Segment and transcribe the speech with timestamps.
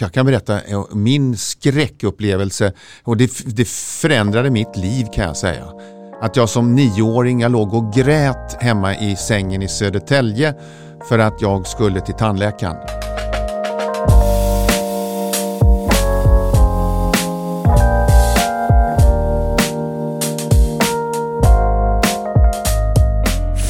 [0.00, 2.72] jag kan berätta eh, min skräckupplevelse
[3.04, 5.64] och det, det förändrade mitt liv kan jag säga.
[6.20, 10.54] Att jag som nioåring jag låg och grät hemma i sängen i Södertälje
[11.08, 12.76] för att jag skulle till tandläkaren.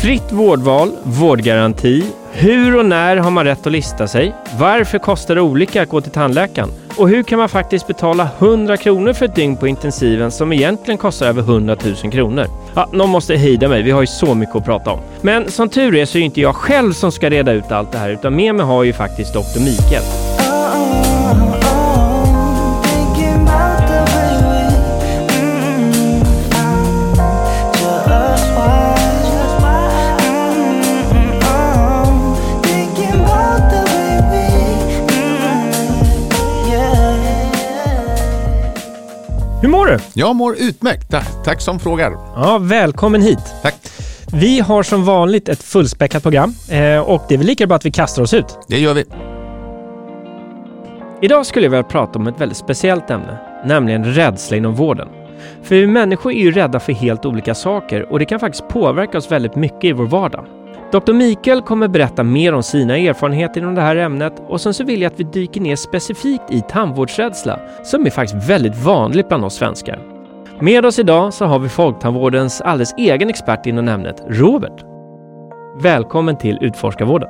[0.02, 2.04] Fritt vårdval, vårdgaranti.
[2.40, 4.34] Hur och när har man rätt att lista sig?
[4.58, 6.68] Varför kostar det olika att gå till tandläkaren?
[6.96, 10.98] Och hur kan man faktiskt betala 100 kronor för ett dygn på intensiven som egentligen
[10.98, 12.46] kostar över 100 000 kronor?
[12.74, 15.00] Ja, någon måste hejda mig, vi har ju så mycket att prata om.
[15.20, 17.92] Men som tur är så är det inte jag själv som ska reda ut allt
[17.92, 19.60] det här utan med mig har ju faktiskt Dr.
[19.60, 20.37] Mikael.
[39.62, 39.98] Hur mår du?
[40.14, 41.10] Jag mår utmärkt,
[41.44, 42.12] tack, som frågar.
[42.36, 43.54] Ja, välkommen hit.
[43.62, 43.74] Tack.
[44.32, 47.86] Vi har som vanligt ett fullspäckat program eh, och det är väl lika bra att
[47.86, 48.58] vi kastar oss ut.
[48.68, 49.04] Det gör vi.
[51.22, 55.08] Idag skulle jag vilja prata om ett väldigt speciellt ämne, nämligen rädsla inom vården.
[55.62, 59.18] För vi människor är ju rädda för helt olika saker och det kan faktiskt påverka
[59.18, 60.46] oss väldigt mycket i vår vardag.
[60.92, 61.12] Dr.
[61.12, 65.02] Mikael kommer berätta mer om sina erfarenheter inom det här ämnet och sen så vill
[65.02, 69.54] jag att vi dyker ner specifikt i tandvårdsrädsla som är faktiskt väldigt vanligt bland oss
[69.54, 70.02] svenskar.
[70.60, 74.84] Med oss idag så har vi Folktandvårdens alldeles egen expert inom ämnet, Robert.
[75.82, 77.28] Välkommen till Utforskarvården.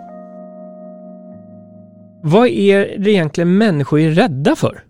[2.22, 4.83] Vad är det egentligen människor är rädda för?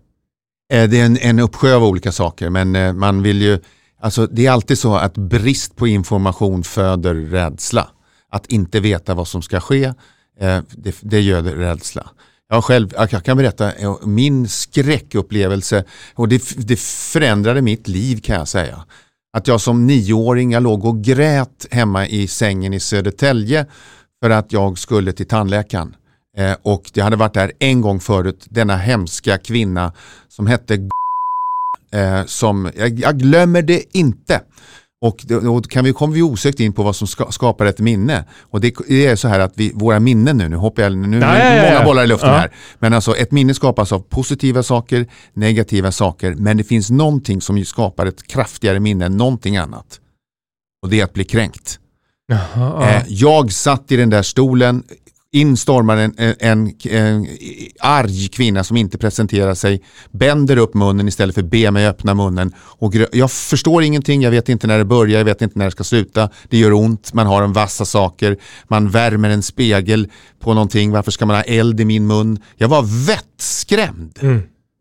[0.73, 3.59] Eh, det är en, en uppsjö av olika saker men eh, man vill ju,
[3.99, 7.87] alltså det är alltid så att brist på information föder rädsla.
[8.29, 9.83] Att inte veta vad som ska ske,
[10.39, 12.09] eh, det, det gör rädsla.
[12.49, 15.83] Jag, själv, jag kan berätta eh, min skräckupplevelse
[16.15, 18.85] och det, det förändrade mitt liv kan jag säga.
[19.33, 23.65] Att jag som nioåring jag låg och grät hemma i sängen i Södertälje
[24.23, 25.95] för att jag skulle till tandläkaren.
[26.37, 29.93] Eh, och det hade varit där en gång förut, denna hemska kvinna
[30.29, 30.89] som hette
[31.91, 34.41] eh, som, jag, jag glömmer det inte.
[35.01, 38.25] Och då kan vi, kommer vi osökt in på vad som ska, skapar ett minne.
[38.41, 41.21] Och det, det är så här att vi, våra minnen nu, nu hoppar jag, nu
[41.23, 42.35] är många bollar i luften Ja.
[42.37, 42.51] här.
[42.79, 47.65] Men alltså ett minne skapas av positiva saker, negativa saker, men det finns någonting som
[47.65, 49.99] skapar ett kraftigare minne än någonting annat.
[50.83, 51.79] Och det är att bli kränkt.
[52.27, 54.83] Jaha, Eh, jag satt i den där stolen,
[55.31, 57.27] in stormar en, en, en
[57.79, 59.81] arg kvinna som inte presenterar sig,
[60.11, 62.53] bänder upp munnen istället för be mig öppna munnen.
[62.57, 65.71] Och jag förstår ingenting, jag vet inte när det börjar, jag vet inte när det
[65.71, 66.29] ska sluta.
[66.49, 68.37] Det gör ont, man har en vassa saker,
[68.67, 70.07] man värmer en spegel
[70.39, 72.39] på någonting, varför ska man ha eld i min mun?
[72.55, 74.19] Jag var vettskrämd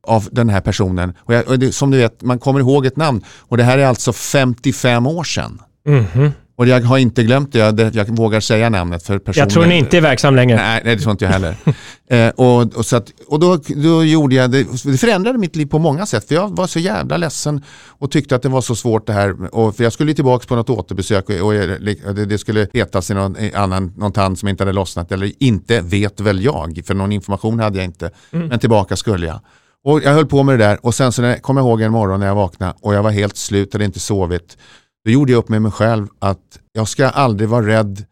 [0.07, 1.15] av den här personen.
[1.19, 3.79] Och, jag, och det, som du vet, man kommer ihåg ett namn och det här
[3.79, 5.63] är alltså 55 år sedan.
[5.87, 6.33] Mhm.
[6.59, 9.45] Och jag har inte glömt det, jag, jag vågar säga namnet för personen.
[9.45, 10.57] Jag tror ni inte är verksam längre.
[10.57, 11.57] Nej, nej det tror inte jag heller.
[12.11, 15.67] eh, och, och, så att, och då, då gjorde jag det, det förändrade mitt liv
[15.67, 16.29] på många sätt.
[16.29, 19.55] För jag var så jävla ledsen och tyckte att det var så svårt det här.
[19.55, 23.15] Och, för jag skulle tillbaka på något återbesök och, och det, det skulle petas i
[23.15, 25.13] någon annan, någon tand som inte hade lossnat.
[25.13, 28.11] Eller inte vet väl jag, för någon information hade jag inte.
[28.31, 29.41] Men tillbaka skulle jag.
[29.85, 31.93] Och jag höll på med det där och sen så när, kom jag ihåg en
[31.93, 34.57] morgon när jag vaknade och jag var helt slut, hade inte sovit.
[35.05, 38.05] Då gjorde jag upp med mig själv att jag ska aldrig vara rädd.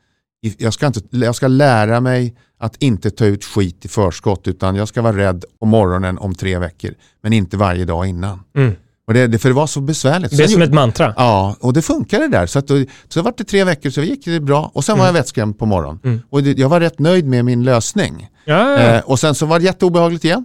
[0.59, 4.77] Jag ska, inte, jag ska lära mig att inte ta ut skit i förskott utan
[4.77, 6.91] jag ska vara rädd om morgonen om tre veckor.
[7.23, 8.41] Men inte varje dag innan.
[8.57, 8.73] Mm.
[9.07, 10.37] Och det, det, för det var så besvärligt.
[10.37, 11.15] Det är som gjorde- ett mantra.
[11.17, 12.47] Ja, och det funkade där.
[12.47, 12.71] Så, att,
[13.09, 15.67] så var det tre veckor så gick det bra och sen var jag vettskrämd på
[15.67, 16.01] morgonen.
[16.05, 16.21] Mm.
[16.31, 18.29] Och det, jag var rätt nöjd med min lösning.
[18.45, 18.79] Ja.
[18.79, 20.45] Eh, och sen så var det jätteobehagligt igen.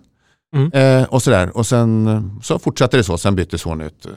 [0.55, 0.71] Mm.
[0.71, 1.57] Eh, och sådär.
[1.57, 3.17] Och sen eh, så fortsatte det så.
[3.17, 4.07] Sen byttes hon ut.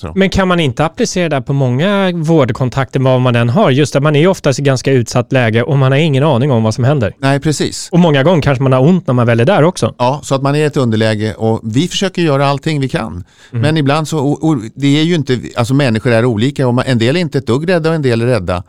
[0.00, 0.12] Så.
[0.14, 3.70] Men kan man inte applicera det här på många vårdkontakter vad man än har?
[3.70, 6.62] Just att man är oftast i ganska utsatt läge och man har ingen aning om
[6.62, 7.14] vad som händer.
[7.18, 7.88] Nej, precis.
[7.92, 9.94] Och många gånger kanske man har ont när man väl är där också.
[9.98, 13.24] Ja, så att man är i ett underläge och vi försöker göra allting vi kan.
[13.50, 16.84] Men ibland så, och, och det är ju inte, alltså människor är olika och man,
[16.86, 18.62] en del är inte ett dugg rädda och en del är rädda.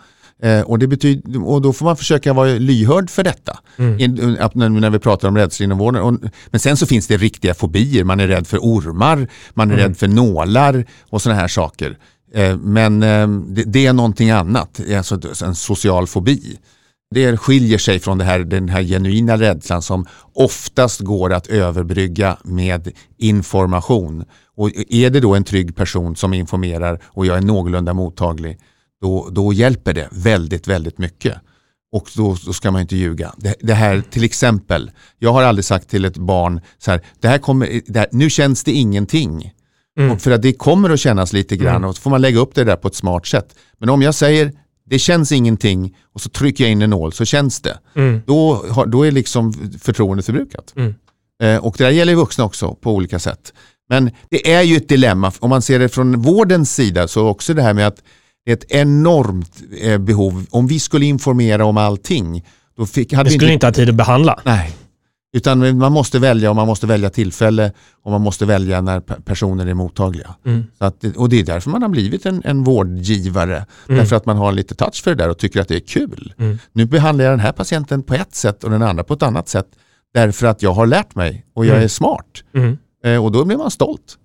[0.43, 3.59] Eh, och, det betyder, och då får man försöka vara lyhörd för detta.
[3.97, 6.01] In, att när, vi pratar om rädsla inom vården.
[6.01, 6.13] Och,
[6.49, 8.03] men sen så finns det riktiga fobier.
[8.03, 11.97] Man är rädd för ormar, man är rädd för nålar och sådana här saker.
[12.33, 16.57] Eh, men eh, det, det är någonting annat, alltså en social fobi.
[17.15, 22.91] Det skiljer sig från här, den här genuina rädslan som oftast går att överbrygga med
[23.17, 24.25] information.
[24.55, 28.57] Och är det då en trygg person som informerar och jag är någorlunda mottaglig,
[29.01, 31.35] då, då hjälper det väldigt, väldigt mycket.
[31.91, 33.33] och då, då ska man inte ljuga.
[33.37, 37.27] Det, det, här till exempel, jag har aldrig sagt till ett barn så här, det
[37.27, 39.53] här kommer, det här, nu känns det ingenting.
[39.99, 40.19] Mm.
[40.19, 41.89] för att det kommer att kännas lite grann mm.
[41.89, 43.55] och så får man lägga upp det där på ett smart sätt.
[43.77, 44.51] Men om jag säger
[44.89, 47.79] det känns ingenting och så trycker jag in en nål så känns det.
[47.95, 48.21] Mm.
[48.25, 50.73] Då, då är liksom förtroendet förbrukat.
[50.75, 50.95] Mm.
[51.43, 53.53] Eh, och det där gäller vuxna också på olika sätt.
[53.89, 57.53] Men det är ju ett dilemma, om man ser det från vårdens sida så också
[57.53, 58.03] det här med att
[58.45, 60.45] det är ett enormt eh, behov.
[60.49, 62.45] Om vi skulle informera om allting.
[62.77, 64.39] Då fick, hade det skulle vi inte ha tid att behandla.
[64.45, 64.75] Nej,
[65.33, 67.71] utan man måste välja och man måste välja tillfälle
[68.03, 70.35] och man måste välja när personer är mottagliga.
[70.45, 70.63] Mm.
[70.77, 73.55] Att, och det är därför man har blivit en, en vårdgivare.
[73.55, 73.99] Mm.
[73.99, 76.33] Därför att man har lite touch för det där och tycker att det är kul.
[76.37, 76.57] Mm.
[76.71, 79.47] Nu behandlar jag den här patienten på ett sätt och den andra på ett annat
[79.47, 79.67] sätt.
[80.13, 81.83] Därför att jag har lärt mig och jag mm.
[81.83, 82.43] är smart.
[82.53, 82.77] Mm.
[83.05, 84.17] Eh, och då blir man stolt.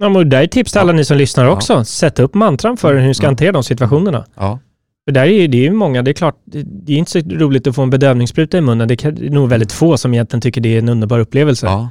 [0.00, 0.12] Mm.
[0.12, 1.72] Ja, men det är tips till alla ni som lyssnar också.
[1.72, 1.84] Ja.
[1.84, 4.24] Sätt upp mantran för hur ni ska hantera de situationerna.
[4.34, 4.58] Ja.
[5.04, 7.66] För där är det är ju många, det är klart, det är inte så roligt
[7.66, 8.88] att få en bedövningsspruta i munnen.
[8.88, 11.66] Det är nog väldigt få som egentligen tycker det är en underbar upplevelse.
[11.66, 11.88] Ja.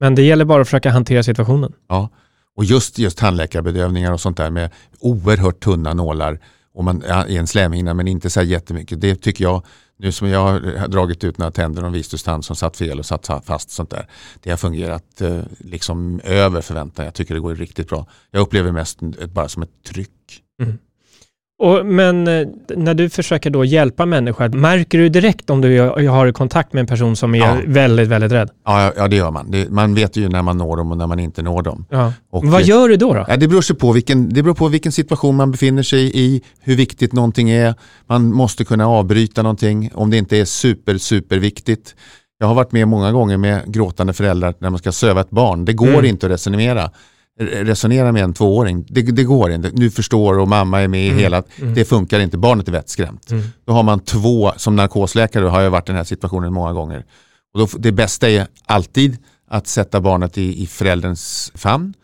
[0.00, 1.72] Men det gäller bara att försöka hantera situationen.
[1.88, 2.08] Ja,
[2.56, 6.38] och just, just tandläkarbedövningar och sånt där med oerhört tunna nålar
[6.74, 9.00] och man, i en slemhinna men inte så här jättemycket.
[9.00, 9.62] Det tycker jag,
[9.96, 13.06] nu som jag har dragit ut några tänder och en vistustand som satt fel och
[13.06, 14.08] satt fast sånt där.
[14.42, 17.04] Det har fungerat eh, liksom över förväntan.
[17.04, 18.06] Jag tycker det går riktigt bra.
[18.30, 19.00] Jag upplever mest
[19.32, 20.42] bara som ett tryck.
[20.62, 20.78] Mm.
[21.64, 22.46] Och, men eh,
[22.76, 26.86] när du försöker då hjälpa människor, märker du direkt om du har kontakt med en
[26.86, 27.56] person som är ja.
[27.66, 28.50] väldigt, väldigt rädd?
[28.64, 29.50] Ja, ja det gör man.
[29.50, 31.86] Det, man vet ju när man når dem och när man inte når dem.
[31.90, 32.12] Ja.
[32.30, 33.14] Och, Vad gör du då?
[33.14, 33.24] då?
[33.28, 36.76] Ja, det, beror på vilken, det beror på vilken situation man befinner sig i, hur
[36.76, 37.74] viktigt någonting är.
[38.06, 41.94] Man måste kunna avbryta någonting om det inte är super, super viktigt.
[42.38, 45.64] Jag har varit med många gånger med gråtande föräldrar när man ska söva ett barn.
[45.64, 46.04] Det går mm.
[46.04, 46.90] inte att resonera
[47.40, 48.86] resonera med en tvååring.
[48.88, 49.70] Det, det går inte.
[49.74, 51.18] Nu förstår och mamma är med i mm.
[51.18, 51.42] hela.
[51.60, 51.74] Mm.
[51.74, 52.38] Det funkar inte.
[52.38, 53.30] Barnet är vettskrämt.
[53.30, 53.44] Mm.
[53.64, 57.04] Då har man två, som narkosläkare har jag varit i den här situationen många gånger.
[57.54, 61.94] Och då, det bästa är alltid att sätta barnet i, i förälderns famn.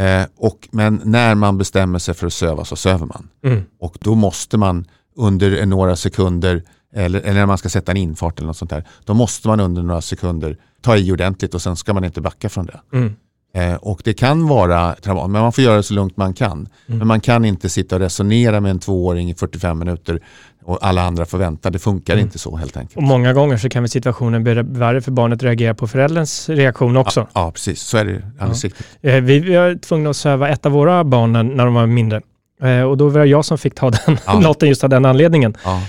[0.00, 3.28] Eh, och, men när man bestämmer sig för att söva så söver man.
[3.44, 3.62] Mm.
[3.80, 4.86] Och då måste man
[5.16, 6.62] under några sekunder
[6.94, 8.84] eller, eller när man ska sätta en infart eller något sånt där.
[9.04, 12.48] Då måste man under några sekunder ta i ordentligt och sen ska man inte backa
[12.48, 12.80] från det.
[12.92, 13.16] Mm.
[13.54, 16.52] Eh, och det kan vara traumatiskt, men man får göra det så lugnt man kan.
[16.52, 16.98] Mm.
[16.98, 20.20] Men man kan inte sitta och resonera med en tvååring i 45 minuter
[20.64, 21.70] och alla andra får vänta.
[21.70, 22.24] Det funkar mm.
[22.24, 22.96] inte så helt enkelt.
[22.96, 26.96] Och många gånger så kan väl situationen bli värre för barnet reagerar på förälderns reaktion
[26.96, 27.20] också.
[27.20, 27.80] Ja, ja precis.
[27.80, 29.10] Så är det alldeles ja.
[29.10, 32.20] Eh, vi, vi var tvungna att söva ett av våra barn när, de var mindre.
[32.62, 34.40] Eh, och då var det jag som fick ta den ja.
[34.42, 35.56] lotten just av den anledningen.
[35.64, 35.82] Ja.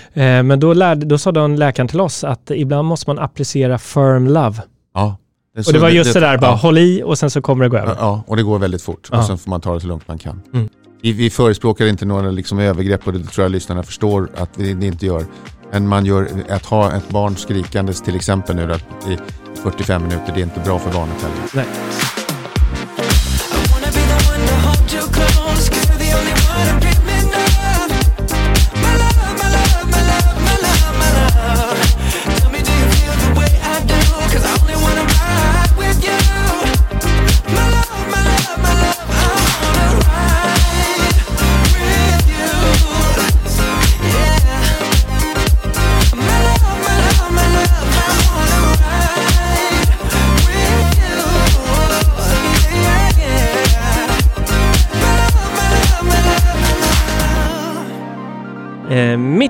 [0.44, 4.27] Men då, lärde, då sa den läkaren till oss att ibland måste man applicera firm
[4.27, 4.61] love.
[4.94, 5.18] Ja.
[5.56, 6.56] Och det var just det, det där, bara ja.
[6.56, 7.96] håll i och sen så kommer det gå över.
[8.00, 9.10] Ja, och det går väldigt fort.
[9.12, 9.18] Ja.
[9.18, 10.42] Och sen får man ta det så lugnt man kan.
[10.54, 10.69] Mm.
[11.02, 14.74] Vi, vi förespråkar inte några liksom övergrepp och det tror jag lyssnarna förstår att vi
[14.74, 15.25] det inte gör.
[15.72, 18.75] Men man gör, att ha ett barn skrikandes till exempel nu
[19.07, 19.18] i
[19.56, 21.38] 45 minuter, det är inte bra för barnet heller.
[21.54, 21.66] Nej.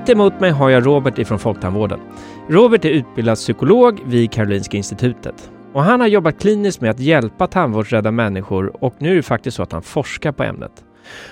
[0.06, 2.00] Mitt emot mig har jag Robert ifrån Folktandvården.
[2.48, 7.46] Robert är utbildad psykolog vid Karolinska Institutet och han har jobbat kliniskt med att hjälpa
[7.46, 10.84] tandvårdsrädda människor och nu är det faktiskt så att han forskar på ämnet.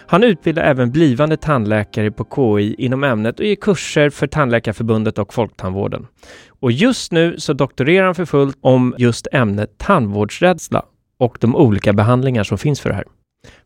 [0.07, 5.35] Han utbildar även blivande tandläkare på KI inom ämnet och ger kurser för Tandläkarförbundet och
[5.35, 6.07] Folktandvården.
[6.61, 10.83] Och just nu så doktorerar han för fullt om just ämnet tandvårdsrädsla
[11.19, 13.05] och de olika behandlingar som finns för det här.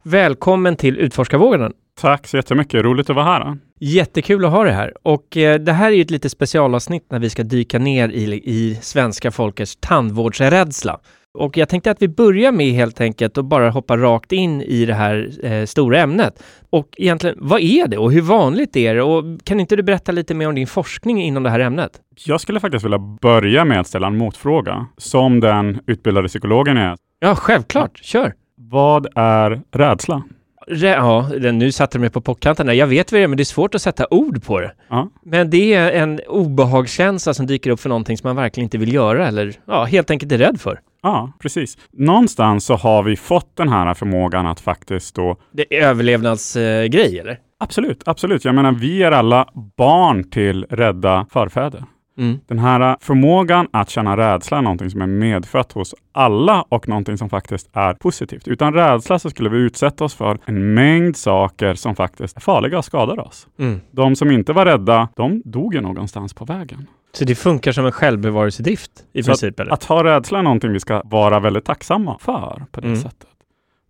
[0.02, 1.72] Välkommen till Utforskarvågen!
[2.00, 3.58] Tack så jättemycket, roligt att vara här.
[3.80, 4.92] Jättekul att ha dig här.
[5.02, 8.42] Och eh, det här är ju ett lite specialavsnitt när vi ska dyka ner i,
[8.44, 11.00] i svenska folkets tandvårdsrädsla.
[11.38, 14.86] Och jag tänkte att vi börjar med helt enkelt och bara hoppa rakt in i
[14.86, 16.42] det här eh, stora ämnet.
[16.70, 19.02] Och egentligen, vad är det och hur vanligt är det?
[19.02, 22.00] Och kan inte du berätta lite mer om din forskning inom det här ämnet?
[22.24, 26.96] Jag skulle faktiskt vilja börja med att ställa en motfråga, som den utbildade psykologen är.
[27.20, 27.98] Ja, självklart.
[28.02, 28.34] Kör!
[28.56, 30.22] Vad är rädsla?
[30.70, 33.44] Ja, nu satte du mig på pockkanten Jag vet vad det är, men det är
[33.44, 34.72] svårt att sätta ord på det.
[34.88, 35.10] Ja.
[35.24, 38.94] Men det är en obehagskänsla som dyker upp för någonting som man verkligen inte vill
[38.94, 40.80] göra eller ja, helt enkelt är rädd för.
[41.02, 41.78] Ja, precis.
[41.92, 47.38] Någonstans så har vi fått den här förmågan att faktiskt då Det är överlevnadsgrej, eller?
[47.60, 48.44] Absolut, absolut.
[48.44, 51.84] Jag menar, vi är alla barn till rädda förfäder.
[52.18, 52.38] Mm.
[52.46, 57.18] Den här förmågan att känna rädsla är någonting som är medfött hos alla och någonting
[57.18, 58.48] som faktiskt är positivt.
[58.48, 62.78] Utan rädsla så skulle vi utsätta oss för en mängd saker som faktiskt är farliga
[62.78, 63.46] och skadar oss.
[63.58, 63.80] Mm.
[63.90, 66.86] De som inte var rädda, de dog ju någonstans på vägen.
[67.12, 69.72] Så det funkar som en självbevarelsedrift i Så princip, eller?
[69.72, 73.00] Att ha rädsla är någonting vi ska vara väldigt tacksamma för på det Mm.
[73.00, 73.28] sättet.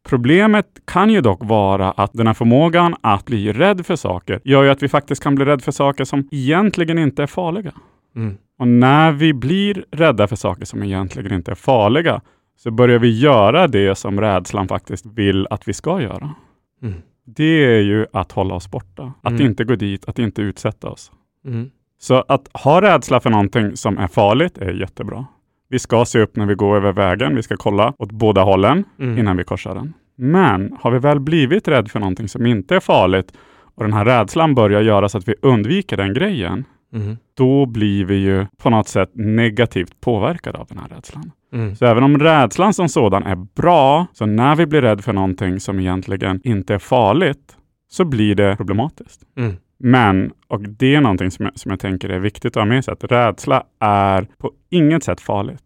[0.09, 4.63] Problemet kan ju dock vara att den här förmågan att bli rädd för saker gör
[4.63, 7.73] ju att vi faktiskt kan bli rädd för saker som egentligen inte är farliga.
[8.19, 8.37] Mm.
[8.59, 12.21] Och när vi blir rädda för saker som egentligen inte är farliga,
[12.57, 16.35] så börjar vi göra det som rädslan faktiskt vill att vi ska göra.
[16.83, 16.95] Mm.
[17.27, 19.47] Det är ju att hålla oss borta, att Mm.
[19.47, 21.13] inte gå dit, att inte utsätta oss.
[21.47, 21.71] Mm.
[22.01, 25.27] Så att ha rädsla för någonting som är farligt är jättebra.
[25.69, 27.37] Vi ska se upp när vi går över vägen.
[27.37, 29.19] Vi ska kolla åt båda hållen Mm.
[29.19, 29.93] innan vi korsar den.
[30.17, 33.33] Men har vi väl blivit rädd för någonting som inte är farligt
[33.75, 37.17] och den här rädslan börjar göra så att vi undviker den grejen, Mm.
[37.35, 41.33] då blir vi ju på något sätt negativt påverkade av den här rädslan.
[41.53, 41.77] Mm.
[41.77, 45.61] Så även om rädslan som sådan är bra, så när vi blir rädd för någonting
[45.61, 47.57] som egentligen inte är farligt,
[47.91, 49.23] så blir det problematiskt.
[49.37, 49.57] Mm.
[49.79, 52.85] Men, och det är någonting som jag, som jag tänker är viktigt att ha med
[52.85, 55.63] sig, att rädsla är på inget sätt farligt.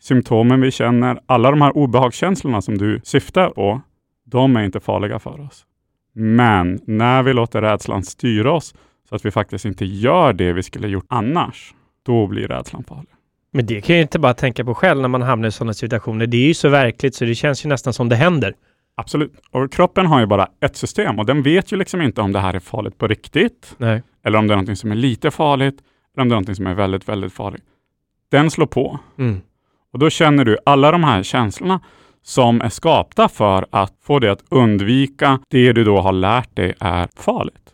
[0.00, 3.80] Symptomen vi känner, alla de här obehagskänslorna som du syftar på,
[4.24, 5.64] de är inte farliga för oss.
[6.12, 8.74] Men när vi låter rädslan styra oss
[9.08, 11.74] så att vi faktiskt inte gör det vi skulle gjort annars,
[12.06, 13.10] då blir rädslan farlig.
[13.52, 15.74] Men det kan jag ju inte bara tänka på själv när man hamnar i sådana
[15.74, 16.26] situationer.
[16.26, 18.54] Det är ju så verkligt så det känns ju nästan som det händer.
[18.94, 19.32] Absolut.
[19.50, 22.40] Och kroppen har ju bara ett system och den vet ju liksom inte om det
[22.40, 24.02] här är farligt på riktigt Nej.
[24.24, 25.74] eller om det är någonting som är lite farligt
[26.14, 27.62] eller om det är någonting som är väldigt, väldigt farligt.
[28.30, 29.40] Den slår på Mm.
[29.92, 31.80] och då känner du alla de här känslorna
[32.22, 36.74] som är skapta för att få dig att undvika det du då har lärt dig
[36.80, 37.72] är farligt.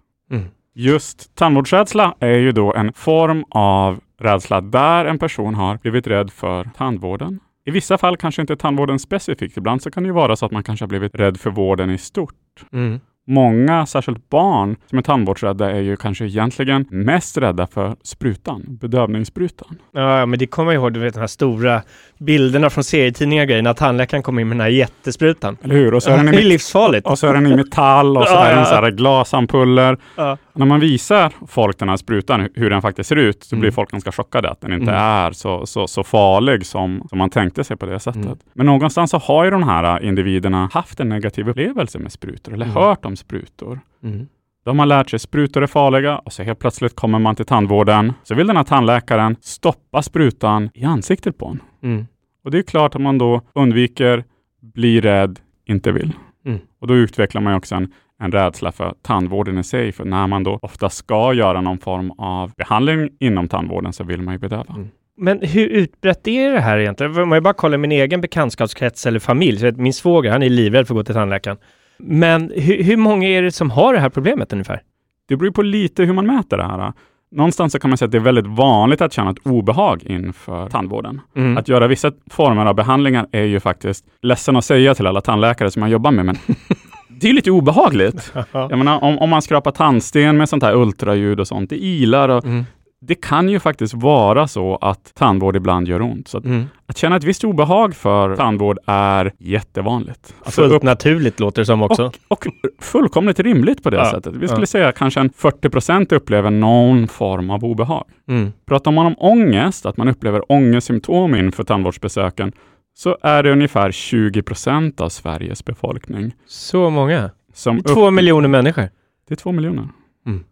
[0.75, 6.31] Just tandvårdsrädsla är ju då en form av rädsla där en person har blivit rädd
[6.31, 7.41] för tandvården.
[7.65, 9.57] I vissa fall kanske inte tandvården specifikt.
[9.57, 11.91] Ibland så kan det ju vara så att man kanske har blivit rädd för vården
[11.91, 12.35] i stort.
[12.73, 13.01] Mm.
[13.27, 19.79] Många, särskilt barn, som är tandvårdsrädda är ju kanske egentligen mest rädda för sprutan, bedövningssprutan.
[19.93, 21.83] Ja, men det kommer jag ihåg, du vet de här stora
[22.19, 25.57] bilderna från serietidningar och grejer, när tandläkaren kom in med den här jättesprutan.
[25.63, 25.95] Eller hur?
[25.95, 27.07] Och så är den det är i, livsfarligt.
[27.07, 29.97] och så är den i metall och så Ja, är den så här glasampuller.
[30.17, 30.37] Ja.
[30.55, 33.61] När man visar folk den här sprutan, hur den faktiskt ser ut, så Mm.
[33.61, 35.03] blir folk ganska chockade att den inte Mm.
[35.03, 38.25] är så, så, så farlig som, som man tänkte sig på det sättet.
[38.25, 38.39] Mm.
[38.55, 42.67] Men någonstans så har ju de här individerna haft en negativ upplevelse med sprutor, eller
[42.67, 42.77] Mm.
[42.77, 43.81] hört om sprutor.
[44.03, 44.27] Mm.
[44.65, 48.13] De har lärt sig sprutor är farliga och så helt plötsligt kommer man till tandvården.
[48.23, 51.61] Så vill den här tandläkaren stoppa sprutan i ansiktet på en.
[51.83, 52.07] Mm.
[52.45, 54.25] Och det är klart att man då undviker,
[54.61, 56.13] blir rädd, inte vill.
[56.45, 56.59] Mm.
[56.81, 59.93] Och då utvecklar man också en, en rädsla för tandvården i sig.
[59.93, 64.23] För när man då ofta ska göra någon form av behandling inom tandvården så vill
[64.23, 64.75] man ju bedöva.
[64.75, 64.89] Mm.
[65.17, 67.19] Men hur utbrett är det här egentligen?
[67.19, 70.49] Om jag bara kollar min egen bekantskapskrets eller familj, så att min svåger, han är
[70.49, 71.57] livrädd för att gå till tandläkaren.
[72.03, 74.83] Men hur, hur många är det som har det här problemet ungefär?
[75.29, 76.93] Det beror på lite hur man mäter det här.
[77.31, 80.69] Någonstans så kan man säga att det är väldigt vanligt att känna ett obehag inför
[80.69, 81.21] tandvården.
[81.37, 81.57] Mm.
[81.57, 85.71] Att göra vissa former av behandlingar är ju faktiskt, ledsen att säga till alla tandläkare
[85.71, 86.37] som jag jobbar med, men
[87.09, 88.33] det är lite obehagligt.
[88.53, 92.29] Jag menar, om, om man skrapar tandsten med sånt här ultraljud och sånt, det ilar
[92.29, 92.65] och Mm.
[93.05, 96.29] Det kan ju faktiskt vara så att tandvård ibland gör ont.
[96.29, 96.65] Så att, Mm.
[96.87, 100.35] att känna ett visst obehag för tandvård är jättevanligt.
[100.43, 102.05] Alltså Fullt upp- naturligt låter det som också.
[102.07, 102.47] och, och
[102.81, 104.35] fullkomligt rimligt på det Ja, sättet.
[104.37, 104.67] Vi skulle ja.
[104.67, 108.05] säga kanske en 40 procent upplever någon form av obehag.
[108.29, 108.53] Mm.
[108.67, 112.53] Pratar man om ångest, att man upplever ångestsymptom inför tandvårdsbesöken,
[112.95, 117.31] så är det ungefär 20 procent av Sveriges befolkning Så många.
[117.55, 118.89] som två upp- miljoner människor.
[119.29, 119.89] Det är två miljoner.
[120.27, 120.45] Mm.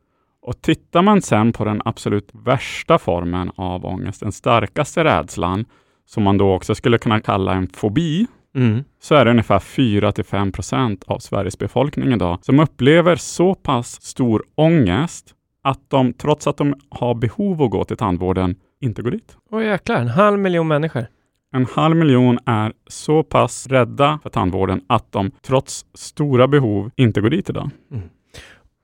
[0.43, 5.65] Och tittar man sen på den absolut värsta formen av ångest, den starkaste rädslan,
[6.07, 8.85] som man då också skulle kunna kalla en fobi, Mm.
[9.01, 14.45] så är det ungefär 4-5 procent av Sveriges befolkning idag som upplever så pass stor
[14.55, 19.37] ångest att de, trots att de har behov att gå till tandvården, inte går dit.
[19.51, 21.07] Åh jäklar, en halv miljon människor.
[21.55, 27.21] En halv miljon är så pass rädda för tandvården att de trots stora behov inte
[27.21, 27.71] går dit idag.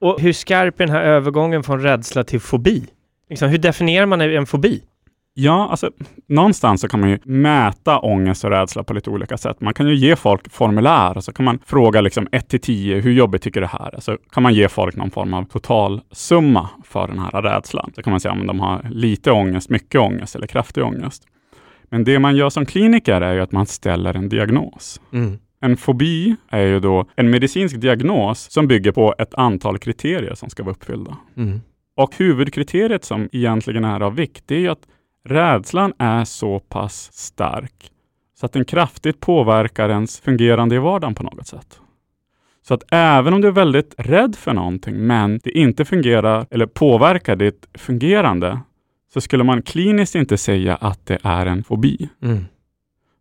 [0.01, 2.87] Och hur skarp är den här övergången från rädsla till fobi?
[3.31, 4.83] Liksom, hur definierar man en fobi?
[5.39, 5.91] Ja, alltså
[6.29, 9.61] någonstans så kan man ju mäta ångest och rädsla på lite olika sätt.
[9.61, 13.01] Man kan ju ge folk formulär och så kan man fråga liksom 1 till 10,
[13.01, 14.01] hur jobbigt tycker du det här är?
[14.01, 17.93] Så kan man ge folk någon form av totalsumma för den här rädslan.
[17.95, 21.23] Så kan man säga om de har lite ångest, mycket ångest eller kraftig ångest.
[21.91, 25.01] Men det man gör som kliniker är ju att man ställer en diagnos.
[25.13, 25.39] Mm.
[25.67, 30.51] En fobi är ju då en medicinsk diagnos som bygger på ett antal kriterier som
[30.51, 31.17] ska vara uppfyllda.
[31.37, 31.61] Mm.
[31.97, 34.87] Och huvudkriteriet som egentligen är av vikt, det är ju att
[35.25, 37.91] rädslan är så pass stark
[38.35, 41.81] så att den kraftigt påverkar ens fungerande i vardagen på något sätt.
[42.69, 46.67] Så att även om du är väldigt rädd för någonting, men det inte fungerar eller
[46.67, 48.61] påverkar ditt fungerande,
[49.13, 52.09] så skulle man kliniskt inte säga att det är en fobi.
[52.23, 52.45] Mm.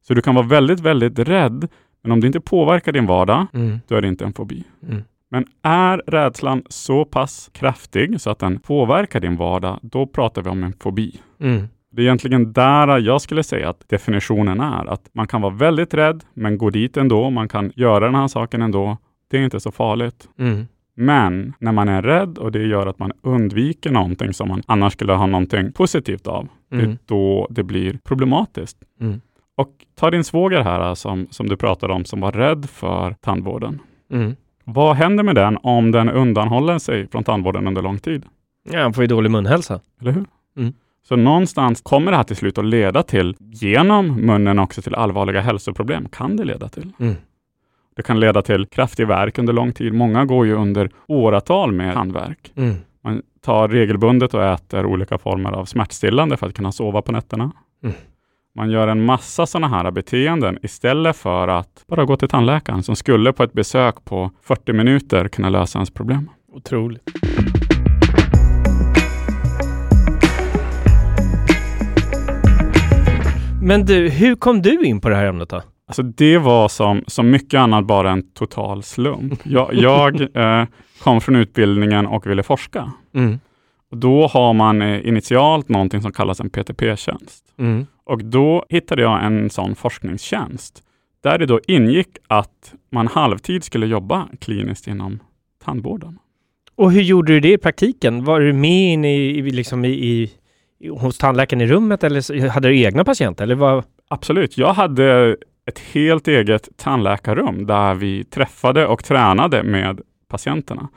[0.07, 1.67] Så du kan vara väldigt, väldigt rädd,
[2.05, 3.79] men om det inte påverkar din vardag, Mm.
[3.88, 4.63] då är det inte en fobi.
[4.89, 5.03] Mm.
[5.29, 10.50] Men är rädslan så pass kraftig så att den påverkar din vardag, då pratar vi
[10.50, 11.19] om en fobi.
[11.39, 11.67] Mm.
[11.91, 14.85] Det är egentligen där jag skulle säga att definitionen är.
[14.85, 17.29] Att man kan vara väldigt rädd, men gå dit ändå.
[17.29, 18.97] Man kan göra den här saken ändå.
[19.31, 20.27] Det är inte så farligt.
[20.39, 20.65] Mm.
[20.97, 24.93] Men när man är rädd och det gör att man undviker någonting som man annars
[24.93, 26.97] skulle ha någonting positivt av, det är Mm.
[27.05, 28.77] då det blir problematiskt.
[29.01, 29.21] Mm.
[29.55, 33.81] Och ta din svåger här som, som du pratade om, som var rädd för tandvården.
[34.12, 34.35] Mm.
[34.63, 38.25] Vad händer med den om den undanhåller sig från tandvården under lång tid?
[38.71, 39.79] Ja, han får ju dålig munhälsa.
[40.01, 40.25] Eller hur?
[40.57, 40.74] Mm.
[41.07, 45.41] Så någonstans kommer det här till slut att leda till, genom munnen också till allvarliga
[45.41, 46.91] hälsoproblem, kan det leda till.
[47.00, 47.15] Mm.
[47.95, 49.93] Det kan leda till kraftig värk under lång tid.
[49.93, 52.51] Många går ju under åratal med tandvärk.
[52.55, 52.75] Mm.
[53.01, 57.51] Man tar regelbundet och äter olika former av smärtstillande för att kunna sova på nätterna.
[57.83, 57.95] Mm.
[58.57, 62.95] Man gör en massa sådana här beteenden istället för att bara gå till tandläkaren som
[62.95, 66.29] skulle på ett besök på 40 minuter kunna lösa ens problem.
[66.53, 67.01] Otroligt.
[73.62, 75.62] Men du, hur kom du in på det här ämnet då?
[75.88, 79.39] Alltså det var som, som mycket annat bara en total slump.
[79.43, 80.65] Jag, jag eh,
[81.03, 82.91] kom från utbildningen och ville forska.
[83.15, 83.39] Mm.
[83.91, 87.45] Och då har man eh, initialt någonting som kallas en PTP-tjänst.
[87.57, 87.85] Mm.
[88.05, 90.83] Och då hittade jag en sån forskningstjänst
[91.24, 95.19] där det då ingick att man halvtid skulle jobba kliniskt inom
[95.63, 96.19] tandvården.
[96.75, 98.24] Och hur gjorde du det i praktiken?
[98.24, 100.31] Var du med in i, liksom i, i,
[100.89, 103.43] hos tandläkaren i rummet eller så- hade du egna patienter?
[103.43, 103.83] Eller vad?
[104.07, 104.57] Absolut.
[104.57, 110.88] Jag hade ett helt eget tandläkarrum där vi träffade och tränade med patienterna.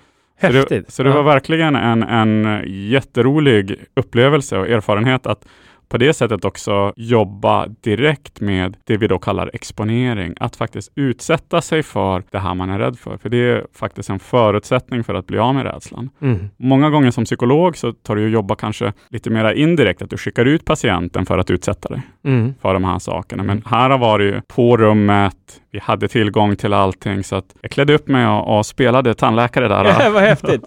[0.41, 0.87] Så Häftigt.
[0.87, 1.23] det, så det var Ja.
[1.23, 5.49] verkligen en, en jätterolig upplevelse och erfarenhet att
[5.89, 10.35] på det sättet också jobba direkt med det vi då kallar exponering.
[10.41, 13.17] Att faktiskt utsätta sig för det här man är rädd för.
[13.17, 16.11] För det är faktiskt en förutsättning för att bli av med rädslan.
[16.23, 16.51] Mm.
[16.57, 20.17] Många gånger som psykolog så tar du och jobba kanske lite mer indirekt, att du
[20.17, 22.55] skickar ut patienten för att utsätta dig Mm.
[22.63, 23.43] för de här sakerna.
[23.43, 27.71] Men här var det ju på rummet, vi hade tillgång till allting, så att jag
[27.71, 30.11] klädde upp mig och, och spelade tandläkare där.
[30.11, 30.65] Vad häftigt.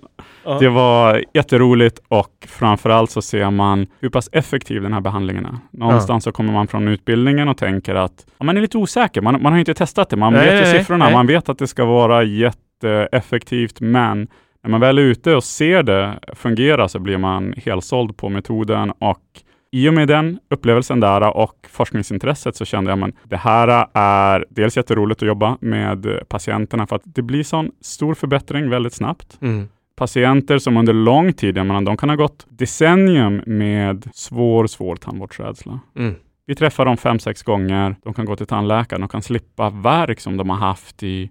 [0.60, 5.58] Det var jätteroligt och framförallt så ser man hur pass effektiv den här behandlingen är.
[5.72, 9.22] Någonstans så kommer man från utbildningen och tänker att ja, man är lite osäker.
[9.22, 10.16] Man, man har inte testat det.
[10.18, 11.06] Man Nej, vet ju nej, siffrorna.
[11.06, 11.14] nej.
[11.14, 14.28] Man vet att det ska vara jätteeffektivt, men
[14.64, 18.92] när man väl är ute och ser det fungera så blir man helsåld på metoden
[19.00, 19.20] och
[19.74, 24.46] i och med den upplevelsen där och forskningsintresset så kände jag att det här är
[24.50, 29.38] dels jätteroligt att jobba med patienterna för att det blir sån stor förbättring väldigt snabbt
[29.42, 29.68] Mm.
[30.02, 34.96] Patienter som under lång tid, jag menar, de kan ha gått decennium med svår, svår
[34.96, 35.80] tandvårdsrädsla.
[35.98, 36.16] Mm.
[36.46, 37.96] Vi träffar dem fem, sex gånger.
[38.04, 39.02] De kan gå till tandläkaren.
[39.02, 41.30] De kan slippa värk som de har haft i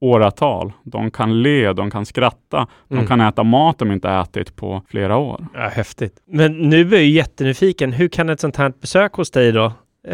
[0.00, 0.72] åratal.
[0.82, 2.66] De kan le, de kan skratta.
[2.88, 3.06] De Mm.
[3.06, 5.46] kan äta mat de inte ätit på flera år.
[5.54, 6.14] Ja, häftigt.
[6.26, 7.92] Men nu är jag jättenyfiken.
[7.92, 9.72] Hur kan ett sånt här besök hos dig då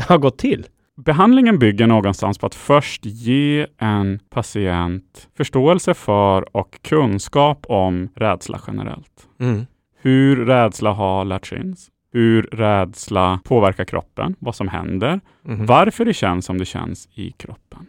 [0.08, 0.66] ha gått till?
[1.04, 8.60] Behandlingen bygger någonstans på att först ge en patient förståelse för och kunskap om rädsla
[8.66, 9.28] generellt.
[9.40, 9.66] Mm.
[10.00, 11.76] hur rädsla har lärts in,
[12.12, 15.66] hur rädsla påverkar kroppen, vad som händer, Mhm.
[15.66, 17.86] varför det känns som det känns i kroppen.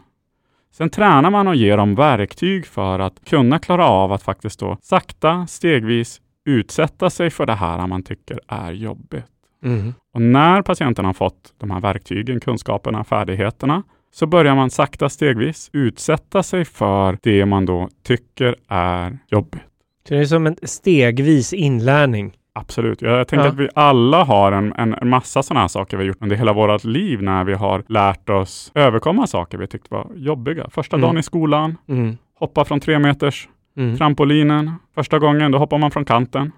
[0.72, 4.78] Sen tränar man och ger dem verktyg för att kunna klara av att faktiskt då
[4.82, 9.26] sakta, stegvis utsätta sig för det här man tycker är jobbigt.
[9.64, 9.94] Mm.
[10.14, 15.70] Och när patienten har fått de här verktygen, kunskaperna, färdigheterna, så börjar man sakta stegvis
[15.74, 19.62] utsätta sig för det man då tycker är jobbigt.
[20.08, 22.34] Så det är som en stegvis inlärning.
[22.54, 23.02] Absolut.
[23.02, 23.52] Jag, jag tänker Ja.
[23.52, 26.54] att vi alla har en, en, massa sådana här saker vi har gjort under hela
[26.54, 30.70] vårt liv när vi har lärt oss överkomma saker vi tyckte var jobbiga.
[30.72, 31.02] Första Mm.
[31.08, 32.18] dagen i skolan, Mm.
[32.40, 33.98] hoppa från tre meters Mm.
[33.98, 34.72] trampolinen.
[34.96, 36.52] Första gången, då hoppar man från kanten.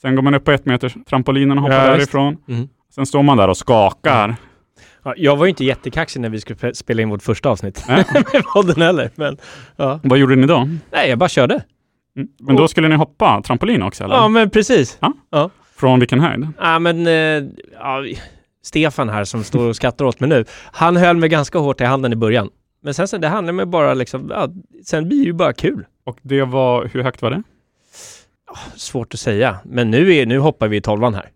[0.00, 2.36] Sen går man upp på ett meters trampolinen och hoppar Ja, därifrån.
[2.48, 2.68] Mm.
[2.94, 4.36] Sen står man där och skakar.
[5.04, 7.84] Ja, jag var ju inte jättekaxig när vi skulle spe- spela in vårt första avsnitt
[7.88, 9.10] med podden heller.
[9.14, 9.36] Men,
[9.76, 10.00] ja.
[10.02, 10.68] Vad gjorde ni då?
[10.92, 11.54] Nej, jag bara körde.
[12.16, 12.28] Mm.
[12.40, 14.14] Men då skulle ni hoppa trampolin också eller?
[14.14, 14.98] Ja, men precis.
[15.76, 16.48] Från vilken höjd?
[16.60, 17.12] Ja, men eh,
[17.80, 18.04] ja,
[18.64, 21.84] Stefan här som står och skrattar åt mig nu, han höll mig ganska hårt i
[21.84, 22.48] handen i början.
[22.82, 24.48] Men sen så det handlar med bara liksom, ja,
[24.84, 25.86] sen blir det ju bara kul.
[26.04, 27.42] Och det var, hur högt var det?
[28.76, 31.30] Svårt att säga, men nu, är, nu hoppar vi i tolvan här.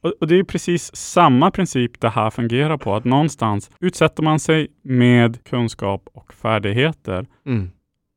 [0.00, 4.38] Och, och, det är precis samma princip det här fungerar på, att någonstans utsätter man
[4.40, 7.70] sig med kunskap och färdigheter, Mm.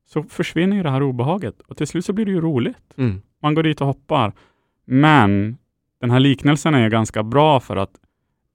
[0.08, 2.94] så försvinner ju det här obehaget och till slut så blir det ju roligt.
[2.96, 3.22] Mm.
[3.42, 4.32] Man går dit och hoppar.
[4.84, 5.58] Men
[6.00, 7.90] den här liknelsen är ganska bra för att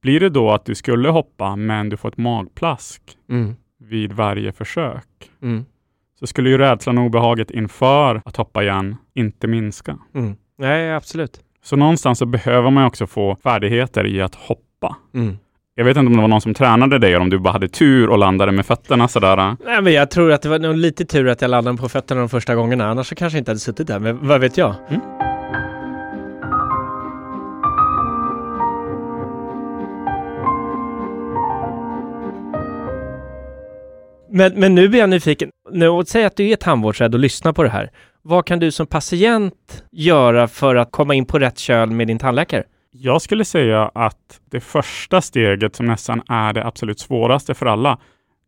[0.02, 3.54] blir det då att du skulle hoppa, men du får ett magplask Mm.
[3.78, 5.64] vid varje försök, Mm.
[6.22, 9.96] Så skulle ju rädslan och obehaget inför att hoppa igen inte minska.
[10.14, 10.36] Mm.
[10.58, 11.40] Nej, absolut.
[11.64, 14.96] Så någonstans så behöver man ju också få färdigheter i att hoppa.
[15.14, 15.38] Mm.
[15.74, 17.68] Jag vet inte om det var någon som tränade dig eller om du bara hade
[17.68, 19.56] tur och landade med fötterna sådär.
[19.64, 22.20] Nej, men jag tror att det var nog lite tur att jag landade på fötterna
[22.20, 24.74] de första gångerna, annars så kanske jag inte hade suttit där, men vad vet jag?
[24.88, 25.00] Mm.
[34.32, 35.50] Men, men nu blir jag nyfiken.
[35.70, 37.90] Nu, säg att du är tandvårdsrädd och lyssnar på det här.
[38.22, 42.18] Vad kan du som patient göra för att komma in på rätt köl med din
[42.18, 42.64] tandläkare?
[42.90, 47.98] Jag skulle säga att det första steget som nästan är det absolut svåraste för alla,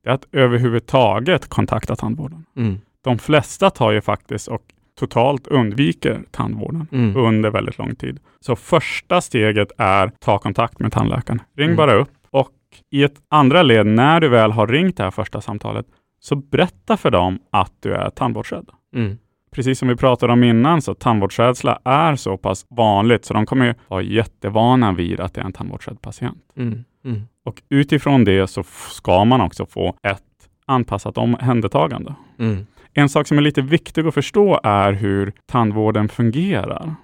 [0.06, 2.44] är att överhuvudtaget kontakta tandvården.
[2.56, 2.80] Mm.
[3.04, 4.62] De flesta tar ju faktiskt och
[4.98, 7.16] totalt undviker tandvården Mm.
[7.16, 8.18] under väldigt lång tid.
[8.40, 11.42] Så första steget är ta kontakt med tandläkaren.
[11.56, 11.76] Ring Mm.
[11.76, 12.48] bara upp och
[12.90, 15.86] i ett andra led, när du väl har ringt det här första samtalet,
[16.20, 18.68] så berätta för dem att du är tandvårdsrädd.
[18.94, 19.18] Mm.
[19.50, 23.66] Precis som vi pratade om innan, så tandvårdsrädsla är så pass vanligt, så de kommer
[23.66, 26.38] ju vara jättevana vid att det är en tandvårdsrädd patient.
[26.56, 26.84] Mm.
[27.04, 27.22] Mm.
[27.44, 30.22] Och utifrån det så ska man också få ett
[30.66, 32.14] anpassat omhändertagande.
[32.38, 32.66] Mm.
[32.92, 36.94] En sak som är lite viktig att förstå är hur tandvården fungerar.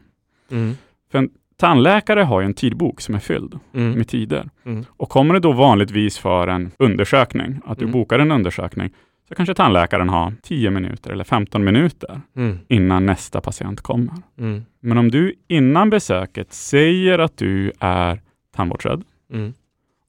[0.50, 0.76] Mm.
[1.10, 1.30] För en
[1.60, 3.92] tandläkare har ju en tidbok som är fylld Mm.
[3.92, 4.50] med tider.
[4.64, 4.84] Mm.
[4.96, 7.92] Och kommer det då vanligtvis för en undersökning, att du Mm.
[7.92, 8.90] bokar en undersökning,
[9.28, 12.58] så kanske tandläkaren har 10 minuter eller 15 minuter Mm.
[12.68, 14.12] innan nästa patient kommer.
[14.38, 14.64] Mm.
[14.80, 18.20] Men om du innan besöket säger att du är
[18.56, 19.52] tandvårdsrädd Mm.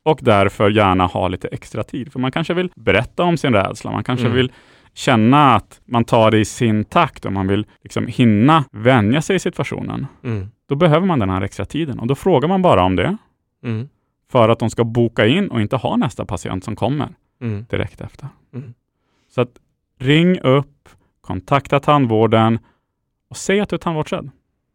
[0.04, 3.92] och därför gärna har lite extra tid, för man kanske vill berätta om sin rädsla,
[3.92, 4.52] man kanske vill
[4.94, 9.36] känna att man tar det i sin takt och man vill liksom hinna vänja sig
[9.36, 10.08] i situationen.
[10.72, 13.18] Då behöver man den här extra tiden och då frågar man bara om det
[13.64, 13.90] Mm.
[14.32, 17.10] för att de ska boka in och inte ha nästa patient som kommer
[17.42, 17.66] Mm.
[17.70, 18.28] direkt efter.
[18.54, 18.74] Mm.
[19.30, 19.50] Så att
[20.00, 20.90] ring upp,
[21.22, 22.60] kontakta tandvården
[23.30, 24.30] och säg att du är tandvårdsrädd.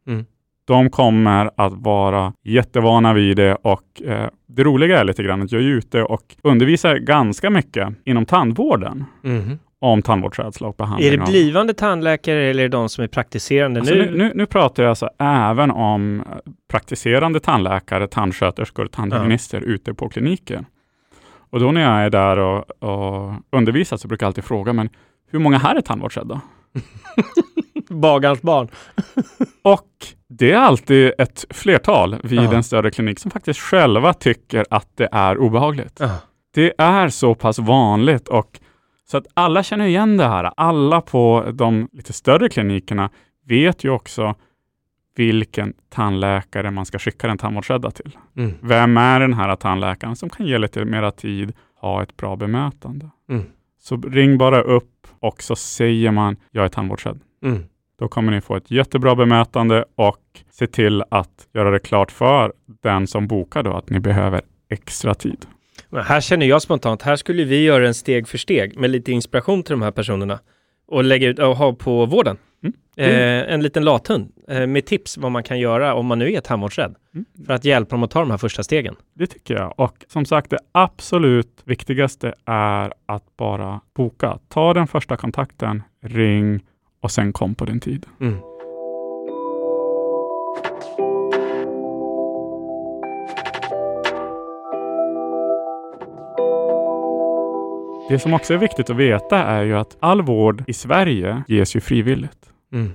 [0.07, 0.25] Mm.
[0.65, 5.53] De kommer att vara jättevana vid det och eh, det roliga är lite grann att
[5.53, 9.59] jag är ute och undervisar ganska mycket inom tandvården Mm.
[9.93, 11.13] Om tandvårdsrädsla och behandling.
[11.13, 14.17] Är det blivande tandläkare eller är det de som är praktiserande Alltså nu?
[14.17, 16.27] nu, nu, pratar jag alltså även om eh,
[16.71, 20.65] praktiserande tandläkare, tandsköterskor, tandhygienister ute på kliniker.
[21.51, 24.89] Och då när jag är där och, och undervisar så brukar jag alltid fråga, men
[25.31, 26.41] hur många här är tandvårdsrädda?
[27.89, 28.69] Bagarns barn.
[29.63, 29.89] Och
[30.29, 32.55] det är alltid ett flertal vid Ja.
[32.55, 36.01] en större klinik som faktiskt själva tycker att det är obehagligt.
[36.01, 36.11] Ah.
[36.55, 38.61] Det är så pass vanligt och
[39.07, 40.53] så att alla känner igen det här.
[40.57, 43.11] Alla på de lite större klinikerna
[43.45, 44.35] vet ju också
[45.17, 48.19] vilken tandläkare man ska skicka den tandvårdsrädda till.
[48.37, 48.55] Mm.
[48.61, 53.11] Vem är den här tandläkaren som kan ge lite mera tid, ha ett bra bemötande?
[53.29, 53.45] Mm.
[53.79, 57.21] Så ring bara upp och så säger man jag är tandvårdsrädd.
[57.45, 57.65] Mm.
[57.99, 62.53] Då kommer ni få ett jättebra bemötande och se till att göra det klart för
[62.83, 65.47] den som bokar då att ni behöver extra tid.
[66.03, 69.63] Här känner jag spontant, här skulle vi göra en steg för steg med lite inspiration
[69.63, 70.39] till de här personerna
[70.89, 72.37] och lägga ut och ha på vården.
[72.63, 72.75] Mm.
[73.11, 76.41] Eh, en liten lathund eh, med tips vad man kan göra om man nu är
[76.41, 77.25] tandvårdsrädd Mm.
[77.47, 78.97] för att hjälpa dem att ta de här första stegen.
[79.15, 79.75] Det tycker jag.
[79.77, 84.39] Och som sagt, det absolut viktigaste är att bara boka.
[84.49, 86.61] Ta den första kontakten, ring
[87.01, 88.07] och sen kom på din tid.
[88.21, 88.39] Mm.
[98.09, 101.77] Det som också är viktigt att veta är ju att all vård i Sverige ges
[101.77, 102.53] ju frivilligt.
[102.73, 102.93] Mm.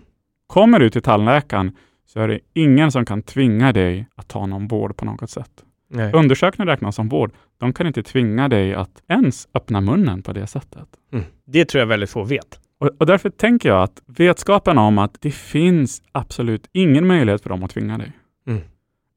[0.48, 4.68] Kommer du till tandläkaren så är det ingen som kan tvinga dig att ta någon
[4.68, 5.52] vård på något sätt.
[5.90, 6.14] Nej.
[6.14, 7.32] Undersökningar räknas som vård.
[7.60, 10.88] De kan inte tvinga dig att ens öppna munnen på det sättet.
[11.14, 11.26] Mm.
[11.46, 12.60] Det tror jag väldigt få vet.
[12.80, 17.50] Och, och därför tänker jag att vetskapen om att det finns absolut ingen möjlighet för
[17.50, 18.12] dem att tvinga dig.
[18.48, 18.62] Mm.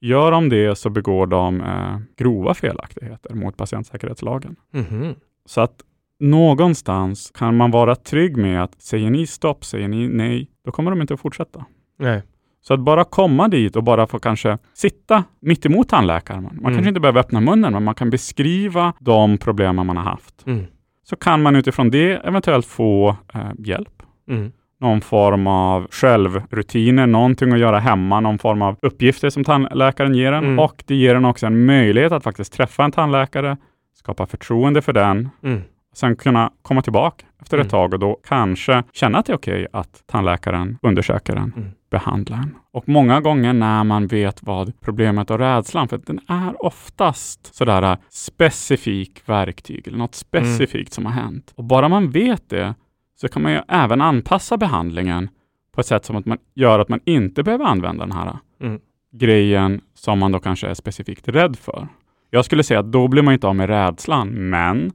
[0.00, 4.57] Gör de det så begår de eh, grova felaktigheter mot patientsäkerhetslagen.
[4.70, 5.14] Mhm.
[5.48, 5.74] Så att
[6.20, 10.90] någonstans kan man vara trygg med att säger ni stopp, säger ni nej, då kommer
[10.90, 11.64] de inte att fortsätta.
[11.98, 12.22] Nej.
[12.61, 16.42] Så att bara komma dit och bara få kanske sitta mitt emot tandläkaren.
[16.42, 16.64] Man Mm.
[16.74, 20.46] kanske inte behöver öppna munnen, men man kan beskriva de problem man har haft.
[20.46, 20.64] Mm.
[21.02, 24.02] Så kan man utifrån det eventuellt få eh, hjälp.
[24.28, 24.52] Mm.
[24.80, 30.33] Någon form av självrutiner, någonting att göra hemma, någon form av uppgifter som tandläkaren ger
[30.33, 30.44] en.
[30.44, 30.59] Mm.
[30.59, 33.57] Och det ger en också en möjlighet att faktiskt träffa en tandläkare,
[33.94, 35.62] skapa förtroende för den, Mm.
[35.94, 37.70] sen kunna komma tillbaka efter ett Mm.
[37.70, 41.68] tag och då kanske känna att det är okej att tandläkaren undersöker en, Mm.
[41.90, 42.54] behandlar en.
[42.72, 47.83] Och många gånger när man vet vad problemet och rädslan, för den är oftast sådär
[47.83, 51.52] äh, specifik verktyg eller något specifikt som har hänt.
[51.57, 52.74] Och bara man vet det
[53.16, 55.28] så kan man ju även anpassa behandlingen
[55.74, 58.80] på ett sätt som att man gör att man inte behöver använda den här Mm.
[59.12, 61.88] grejen som man då kanske är specifikt rädd för.
[62.35, 64.92] Jag skulle säga att då blir man inte av med rädslan, men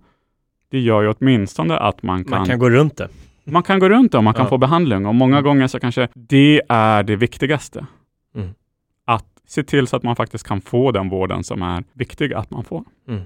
[0.71, 3.07] det gör ju åtminstone att man kan, Man kan gå runt det.
[3.43, 4.49] man kan gå runt det och man kan Ja.
[4.49, 5.05] få behandling.
[5.05, 7.85] Och många gånger så kanske det är det viktigaste.
[8.35, 8.49] Mm.
[9.05, 12.49] Att se till så att man faktiskt kan få den vården som är viktig att
[12.51, 12.83] man får.
[13.07, 13.21] Mm.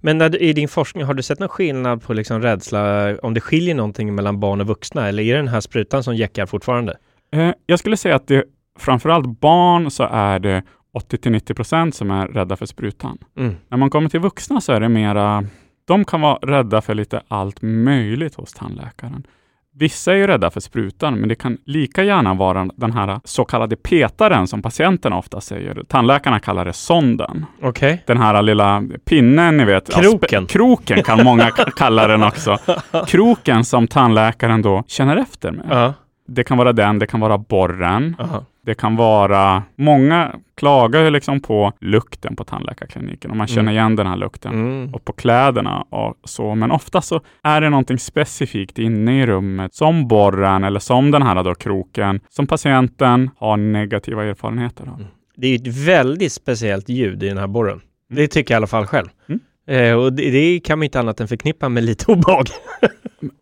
[0.00, 3.40] Men du- i din forskning, har du sett någon skillnad på liksom rädsla, om det
[3.40, 5.08] skiljer någonting mellan barn och vuxna?
[5.08, 6.96] Eller är det den här sprutan som jäckar fortfarande?
[7.32, 8.44] Eh, jag skulle säga att det
[8.78, 10.62] framförallt barn så är det
[10.94, 13.18] 80-90 procent som är rädda för sprutan.
[13.36, 13.56] Mm.
[13.68, 15.44] När man kommer till vuxna så är det mera,
[15.84, 19.26] de kan vara rädda för lite allt möjligt hos tandläkaren.
[19.72, 23.44] Vissa är ju rädda för sprutan, men det kan lika gärna vara den här så
[23.44, 25.82] kallade petaren som patienterna ofta säger.
[25.88, 27.46] Tandläkarna kallar det sonden.
[27.62, 28.02] Okej.
[28.06, 29.94] Den här lilla pinnen, ni vet.
[29.94, 30.46] Kroken.
[30.46, 32.58] kroken kan många kalla den också.
[33.06, 35.66] Kroken som tandläkaren då känner efter med.
[35.70, 35.94] Ja.
[36.26, 38.16] Det kan vara den, det kan vara borren.
[38.18, 38.44] Aha.
[38.66, 43.72] Det kan vara, många klagar ju liksom på lukten på tandläkarkliniken och man känner Mm.
[43.74, 44.52] igen den här lukten.
[44.52, 44.94] Mm.
[44.94, 49.74] Och på kläderna och så, men ofta så är det någonting specifikt inne i rummet,
[49.74, 54.94] som borren eller som den här då kroken, som patienten har negativa erfarenheter av.
[54.94, 55.06] Mm.
[55.36, 57.80] Det är ett väldigt speciellt ljud i den här borren.
[58.10, 59.06] Det tycker jag i alla fall själv.
[59.28, 59.40] Mm.
[59.66, 62.46] Eh, och det, det kan man inte annat än förknippa med lite obehag.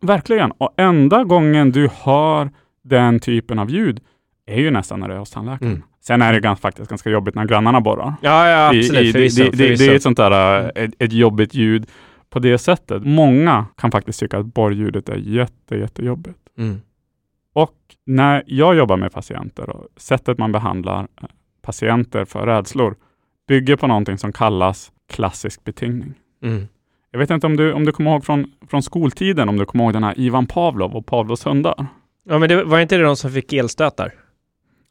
[0.01, 2.51] Verkligen, och enda gången du hör
[2.85, 4.01] den typen av ljud
[4.49, 5.73] är ju nästan när du är hos tandläkaren.
[5.73, 5.83] Mm.
[6.01, 8.15] Sen är det ganska, faktiskt ganska jobbigt när grannarna borrar.
[8.23, 9.03] Ja, ja, I- absolut.
[9.03, 11.87] i, förvisso, det, det, det, är ett sånt där, äh, ett, ett jobbigt ljud
[12.31, 13.03] på det sättet.
[13.05, 16.39] Många kan faktiskt tycka att borrljudet är jätte, jättejobbigt.
[16.59, 16.81] Mm.
[17.53, 17.75] Och
[18.07, 21.29] när jag jobbar med patienter och sättet man behandlar eh,
[21.63, 22.97] patienter för rädslor
[23.49, 26.15] bygger på någonting som kallas klassisk betingning.
[26.43, 26.69] Mm.
[27.11, 29.85] Jag vet inte om du, om du kommer ihåg från, från skoltiden, om du kommer
[29.85, 31.87] ihåg den här Ivan Pavlov och Pavlovs hundar?
[32.25, 34.13] Ja, men det var inte det de som fick elstötar?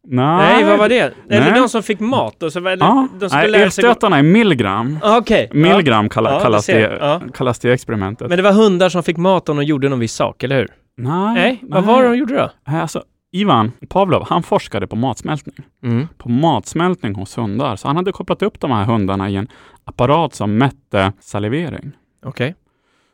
[0.09, 1.13] Nej, Nej, vad var det?
[1.29, 1.59] Eller Nej.
[1.61, 4.99] de som fick mat och så var Ja, de skulle nej, elstötarna är milligram.
[5.01, 5.49] Ah, Okej.
[5.53, 7.21] Milligram kalla, Ja, kallas, det Ja.
[7.33, 8.29] kallas det experimentet.
[8.29, 10.67] Men det var hundar som fick mat om de gjorde någon viss sak, eller hur?
[10.97, 12.71] nej, Nej, vad var det de gjorde då?
[12.73, 15.55] Alltså, Ivan Pavlov, han forskade på matsmältning.
[15.83, 16.07] Mm.
[16.17, 17.75] På matsmältning hos hundar.
[17.75, 19.47] Så han hade kopplat upp de här hundarna i en
[19.83, 21.91] apparat som mätte salivering.
[22.25, 22.55] Okej.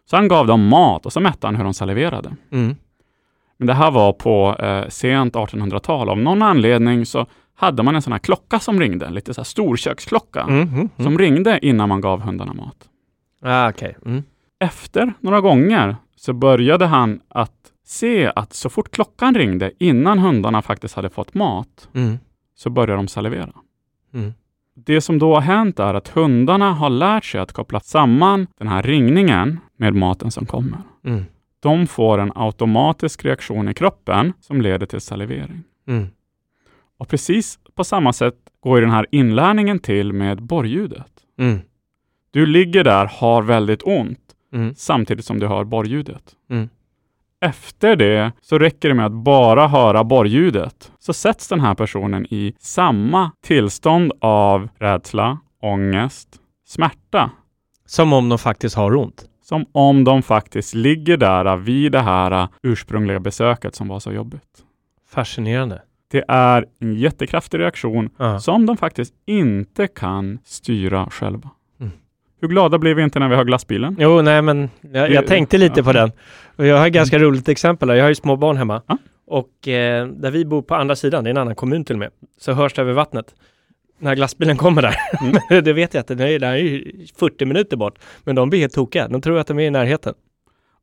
[0.09, 2.31] Så han gav dem mat och så mätte han hur de saliverade.
[2.51, 2.75] Mm.
[3.57, 6.09] Men det här var på eh, sent 1800-tal.
[6.09, 9.45] Av någon anledning så hade man en sån här klocka som ringde, lite så här
[9.45, 10.61] storköksklocka, Mm.
[10.61, 10.73] Mm.
[10.73, 10.89] Mm.
[10.97, 12.89] som ringde innan man gav hundarna mat.
[13.41, 13.97] Ah, okej.
[14.05, 14.23] Mm.
[14.59, 17.51] Efter några gånger så började han att
[17.85, 22.19] se att så fort klockan ringde innan hundarna faktiskt hade fått mat Mm.
[22.55, 23.51] så började de salivera.
[24.13, 24.33] Mm.
[24.75, 28.67] Det som då har hänt är att hundarna har lärt sig att koppla samman den
[28.67, 30.77] här ringningen med maten som kommer.
[31.63, 35.63] De får en automatisk reaktion i kroppen som leder till salivering.
[35.87, 36.07] Mm.
[36.97, 41.11] Och precis på samma sätt går den här inlärningen till med borrljudet.
[41.39, 41.59] Mm.
[42.31, 44.19] Du ligger där, har väldigt ont,
[44.53, 44.75] Mm.
[44.75, 46.23] samtidigt som du hör borrljudet.
[46.49, 46.69] Mm.
[47.41, 52.25] Efter det så räcker det med att bara höra borrljudet, så sätts den här personen
[52.29, 56.29] i samma tillstånd av rädsla, ångest,
[56.67, 57.31] smärta,
[57.85, 59.25] Som om de faktiskt har ont.
[59.43, 64.63] Som om de faktiskt ligger där vid det här ursprungliga besöket som var så jobbigt.
[65.09, 65.81] Fascinerande.
[66.11, 68.39] Det är en jättekraftig reaktion Ja.
[68.39, 71.49] som de faktiskt inte kan styra själva.
[71.79, 71.91] Mm.
[72.41, 73.95] Hur glada blev vi inte när vi hör glassbilen?
[73.99, 76.11] Jo, nej, men jag, jag tänkte lite på den.
[76.55, 77.89] Och jag har ett ganska roligt exempel.
[77.89, 77.95] här.
[77.95, 78.81] Jag har ju små barn hemma.
[78.87, 78.97] Ja.
[79.27, 81.99] Och eh, där vi bor på andra sidan, det är en annan kommun till och
[81.99, 83.35] med, så hörs det över vattnet.
[84.03, 84.95] När glassbilen kommer där.
[85.21, 85.37] Mm.
[85.63, 87.99] det vet jag att den är, den är ju 40 minuter bort.
[88.23, 89.07] Men de blir helt tokiga.
[89.07, 90.13] De tror att de är i närheten.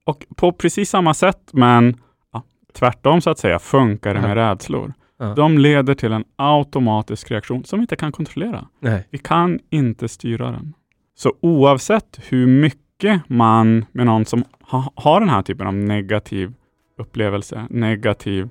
[0.05, 1.97] Och på precis samma sätt, men
[2.33, 4.27] ja, tvärtom så att säga, funkar det Ja.
[4.27, 4.93] med rädslor.
[5.19, 5.35] Ja.
[5.35, 8.67] De leder till en automatisk reaktion som vi inte kan kontrollera.
[8.81, 9.07] Nej.
[9.11, 10.75] Vi kan inte styra den.
[11.15, 16.53] Så oavsett hur mycket man med någon som ha, har den här typen av negativ
[16.99, 18.49] upplevelse, negativ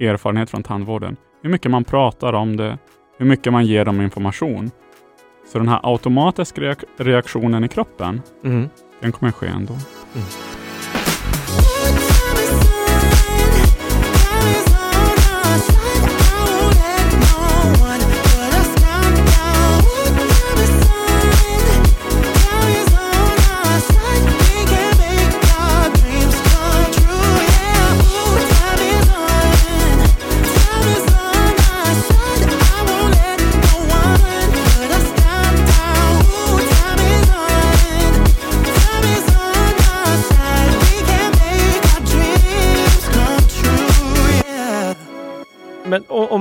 [0.00, 2.78] erfarenhet från tandvården, hur mycket man pratar om det,
[3.18, 4.70] hur mycket man ger dem information.
[5.52, 8.68] Så den här automatiska reak reaktionen i kroppen, Mm.
[9.00, 9.74] den kommer ske ändå.
[10.12, 10.22] Men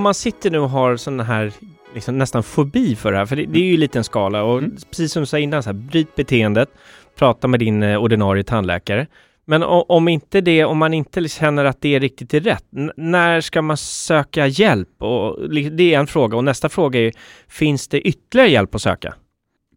[0.05, 1.51] man sitter nu och har sån här
[1.93, 4.57] liksom nästan fobi för det här, för det, det är ju lite en skala och
[4.57, 4.75] Mm.
[4.89, 6.69] precis som du sa innan, så här, bryt beteendet,
[7.15, 9.07] prata med din eh, ordinarie tandläkare.
[9.45, 12.65] Men om inte det, om man inte känner att det är riktigt är rätt,
[12.97, 15.01] när ska man söka hjälp?
[15.01, 17.11] Och det är en fråga och nästa fråga är,
[17.47, 19.13] finns det ytterligare hjälp att söka?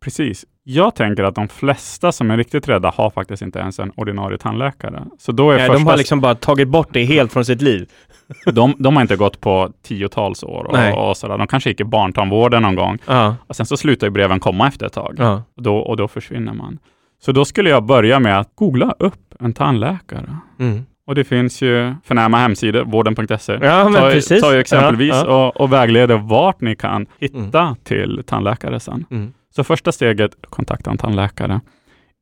[0.00, 0.44] Precis.
[0.70, 4.38] Jag tänker att de flesta som är riktigt rädda har faktiskt inte ens en ordinarie
[4.38, 5.04] tandläkare.
[5.18, 7.62] Så då är Nej, första de har liksom bara tagit bort det helt från sitt
[7.62, 7.88] liv.
[8.52, 10.92] de, de har inte gått på tiotals år Nej.
[10.92, 11.38] och, och sådär.
[11.38, 14.68] De kanske gick i barntandvården någon gång Ja, och sen så slutar ju breven komma
[14.68, 15.42] efter ett tag ja.
[15.56, 16.78] och, då, och då försvinner man.
[17.20, 20.36] Så då skulle jag börja med att googla upp en tandläkare.
[20.58, 20.86] Mm.
[21.06, 23.52] Och det finns ju förnäma hemsidor, vården.se.
[23.52, 25.46] Ja, tar, tar ju exempelvis Ja, ja.
[25.46, 29.04] Och, och vägleder vart ni kan hitta till tandläkare sen.
[29.10, 29.32] Mm.
[29.58, 31.60] Så första steget, kontakta en tandläkare.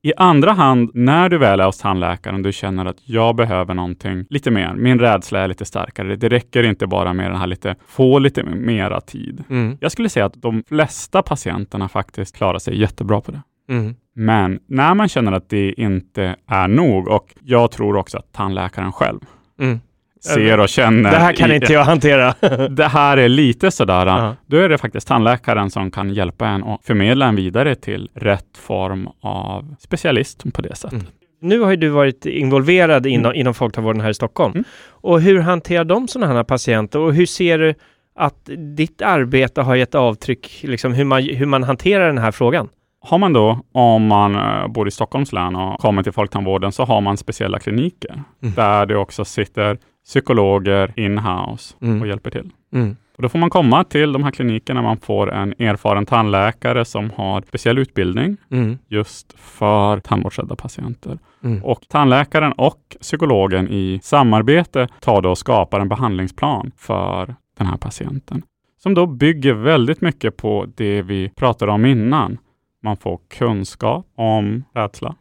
[0.02, 4.24] I andra hand, när du väl är hos tandläkaren, du känner att jag behöver någonting
[4.30, 4.74] lite mer.
[4.74, 6.16] Min rädsla är lite starkare.
[6.16, 9.44] Det räcker inte bara med den här lite, få lite mera tid.
[9.50, 9.78] Mm.
[9.80, 13.42] Jag skulle säga att de flesta patienterna faktiskt klarar sig jättebra på det.
[13.68, 13.94] Mm.
[14.14, 18.92] Men när man känner att det inte är nog och jag tror också att tandläkaren
[18.92, 19.20] själv
[19.58, 19.80] Mm.
[20.20, 21.10] Ser och känner.
[21.10, 22.34] Det här kan i- inte jag hantera.
[22.70, 24.36] Det här är lite sådär, Ja.
[24.46, 28.56] då är det faktiskt tandläkaren som kan hjälpa en och förmedla en vidare till rätt
[28.58, 30.92] form av specialist på det sättet.
[31.00, 31.06] Mm.
[31.40, 34.52] Nu har ju du varit involverad inom, inom folktandvården här i Stockholm.
[34.52, 34.64] Mm.
[34.88, 37.74] Och hur hanterar de sådana här patienter och hur ser du
[38.18, 42.68] att ditt arbete har gett avtryck, liksom hur man, hur man hanterar den här frågan?
[43.00, 46.84] Har man då, om man eh, bor i Stockholms län och kommer till folktandvården, så
[46.84, 48.54] har man speciella kliniker Mm.
[48.54, 52.00] där det också sitter psykologer in-house Mm.
[52.00, 52.50] och hjälper till.
[52.72, 52.96] Mm.
[53.16, 57.10] Och då får man komma till de här klinikerna, man får en erfaren tandläkare som
[57.16, 58.78] har speciell utbildning Mm.
[58.88, 61.18] just för tandvårdsrädda patienter.
[61.44, 61.64] Mm.
[61.64, 67.76] Och tandläkaren och psykologen i samarbete tar då och skapar en behandlingsplan för den här
[67.76, 68.42] patienten.
[68.82, 72.38] Som då bygger väldigt mycket på det vi pratade om innan.
[72.82, 75.14] Man får kunskap om rädsla.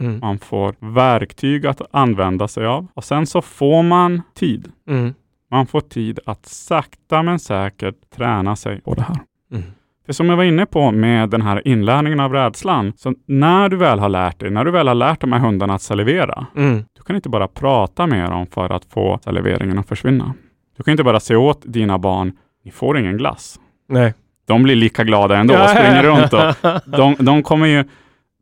[0.00, 0.18] Mm.
[0.20, 2.86] Man får verktyg att använda sig av.
[2.94, 4.72] Och sen så får man tid.
[4.88, 5.14] Mm.
[5.50, 9.16] Man får tid att sakta men säkert träna sig på det här.
[9.52, 9.62] Mm.
[10.06, 13.76] För som jag var inne på med den här inlärningen av rädslan, så när du
[13.76, 16.84] väl har lärt dig, när du väl har lärt de här hundarna att salivera, Mm.
[16.96, 20.34] du kan inte bara prata med dem för att få saliveringen att försvinna.
[20.76, 22.32] Du kan inte bara se åt dina barn,
[22.64, 23.60] ni får ingen glass.
[23.88, 24.14] Nej.
[24.46, 26.32] De blir lika glada ändå och springer runt.
[26.32, 27.84] Och de, de kommer ju,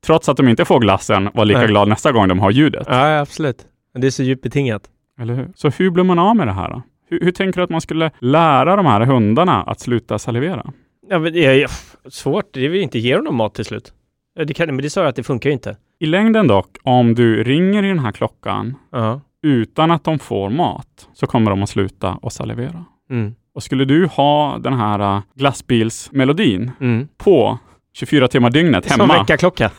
[0.07, 1.69] trots att de inte får glassen, vara lika Nej.
[1.69, 2.87] glada nästa gång de har ljudet.
[2.91, 3.67] Ja, absolut.
[3.95, 4.83] Det är så djupt betingat.
[5.21, 5.49] Eller hur?
[5.55, 6.71] Så hur blir man av med det här?
[6.71, 6.83] Då?
[7.11, 10.73] Hur, hur tänker du att man skulle lära de här hundarna att sluta salivera?
[11.09, 11.71] Ja, men det är
[12.11, 12.45] svårt.
[12.55, 13.93] Det vill inte ge dem mat till slut.
[14.47, 15.77] Det kan, men det sa jag att det funkar ju inte.
[16.01, 19.21] I längden dock, om du ringer i den här klockan Ja.
[19.43, 22.85] utan att de får mat, så kommer de att sluta att salivera.
[23.11, 23.35] Mm.
[23.55, 27.09] Och skulle du ha den här äh, glassbilsmelodin Mm.
[27.19, 27.59] på
[27.93, 29.71] 24 timmar dygnet Som hemma, väckarklocka.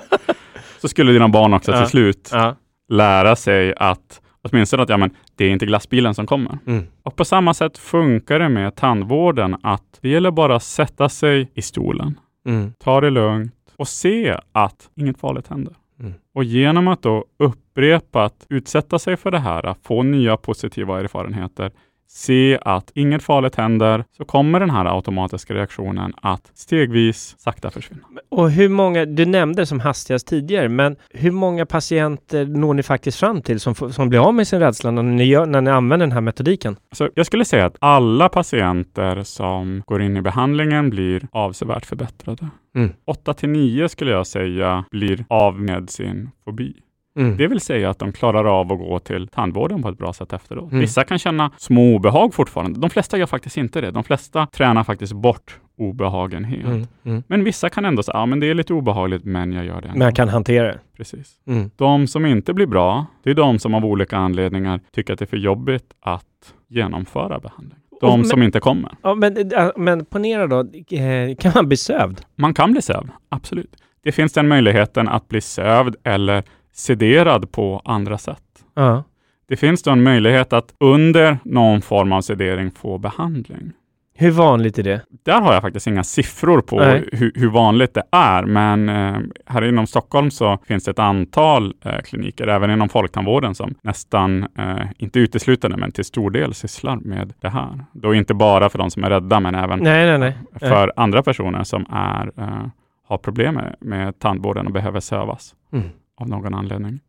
[0.80, 2.56] så skulle dina barn också till slut ja.
[2.88, 6.58] lära sig att åtminstone att ja, men, det är inte glassbilen som kommer.
[6.66, 6.86] Mm.
[7.02, 11.50] Och på samma sätt funkar det med tandvården att det gäller bara att sätta sig
[11.54, 12.72] i stolen, Mm.
[12.78, 15.74] ta det lugnt och se att inget farligt händer.
[16.00, 16.14] Mm.
[16.34, 21.70] Och genom att då upprepat utsätta sig för det här, få nya positiva erfarenheter,
[22.08, 28.02] se att inget farligt händer, så kommer den här automatiska reaktionen att stegvis sakta försvinna.
[28.28, 33.18] Och hur många, du nämnde som hastigast tidigare, men hur många patienter når ni faktiskt
[33.18, 36.06] fram till som, som blir av med sin rädsla när ni, gör, när ni använder
[36.06, 36.76] den här metodiken?
[36.92, 42.48] Så jag skulle säga att alla patienter som går in i behandlingen blir avsevärt förbättrade.
[42.76, 42.92] Mm.
[43.04, 46.74] 8 till 9 skulle jag säga blir av med sin fobi.
[47.18, 47.36] Mm.
[47.36, 50.32] Det vill säga att de klarar av att gå till tandvården på ett bra sätt
[50.32, 50.70] efteråt.
[50.70, 50.80] Mm.
[50.80, 52.80] Vissa kan känna små obehag fortfarande.
[52.80, 53.90] De flesta gör faktiskt inte det.
[53.90, 56.64] De flesta tränar faktiskt bort obehagen helt.
[56.66, 56.86] Mm.
[57.04, 57.22] Mm.
[57.26, 59.88] Men vissa kan ändå säga, ja men det är lite obehagligt, men jag gör det
[59.88, 59.98] ändå.
[59.98, 60.78] Men jag kan hantera det.
[60.96, 61.34] Precis.
[61.46, 61.70] Mm.
[61.76, 65.24] De som inte blir bra, det är de som av olika anledningar tycker att det
[65.24, 66.24] är för jobbigt att
[66.68, 67.78] genomföra behandling.
[68.00, 68.94] De men- som inte kommer.
[69.02, 69.34] Ja, men,
[69.76, 70.60] men ponera då,
[70.96, 72.20] eh, kan man bli sövd?
[72.36, 73.76] Man kan bli sövd, absolut.
[74.02, 76.42] Det finns den möjligheten att bli sövd eller
[76.72, 78.42] sederad på andra sätt.
[78.74, 79.04] Ja.
[79.48, 83.72] Det finns då en möjlighet att under någon form av sedering få behandling.
[84.20, 85.00] Hur vanligt är det?
[85.22, 89.64] Där har jag faktiskt inga siffror på hur, hur vanligt det är, men eh, här
[89.64, 94.86] inom Stockholm så finns det ett antal eh, kliniker, även inom folktandvården, som nästan, eh,
[94.98, 97.84] inte uteslutande, men till stor del sysslar med det här.
[97.92, 100.68] Då inte bara för de som är rädda, men även Nej, nej, nej.
[100.68, 102.66] för andra personer som är, eh,
[103.08, 105.88] har problem med, med tandvården och behöver sövas Mm.
[106.20, 107.00] Av någon anledning.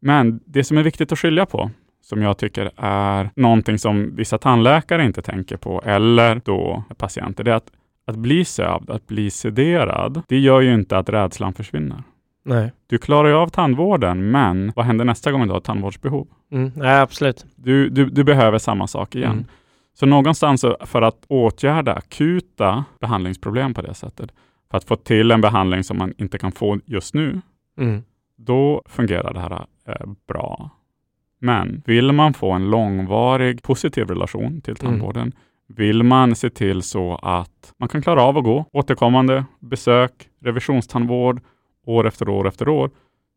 [0.00, 1.70] Men det som är viktigt att skilja på,
[2.02, 7.50] som jag tycker är någonting som vissa tandläkare inte tänker på, eller då patienter, det
[7.50, 7.70] är att,
[8.06, 12.02] att bli sövd, att bli sederad, det gör ju inte att rädslan försvinner.
[12.44, 12.72] nej.
[12.86, 16.28] Du klarar ju av tandvården, men vad händer nästa gång du har ett tandvårdsbehov?
[16.52, 16.72] Mm.
[16.76, 17.46] Nej, absolut.
[17.56, 19.32] Du, du, du behöver samma sak igen.
[19.32, 19.44] Mm.
[19.94, 24.30] Så någonstans för att åtgärda akuta behandlingsproblem på det sättet,
[24.70, 27.40] för att få till en behandling som man inte kan få just nu,
[27.78, 28.02] Mm.
[28.46, 30.70] Då fungerar det här eh, bra.
[31.38, 35.32] Men vill man få en långvarig positiv relation till tandvården,
[35.68, 41.40] vill man se till så att man kan klara av att gå återkommande besök, revisionstandvård
[41.86, 42.90] år efter år efter år,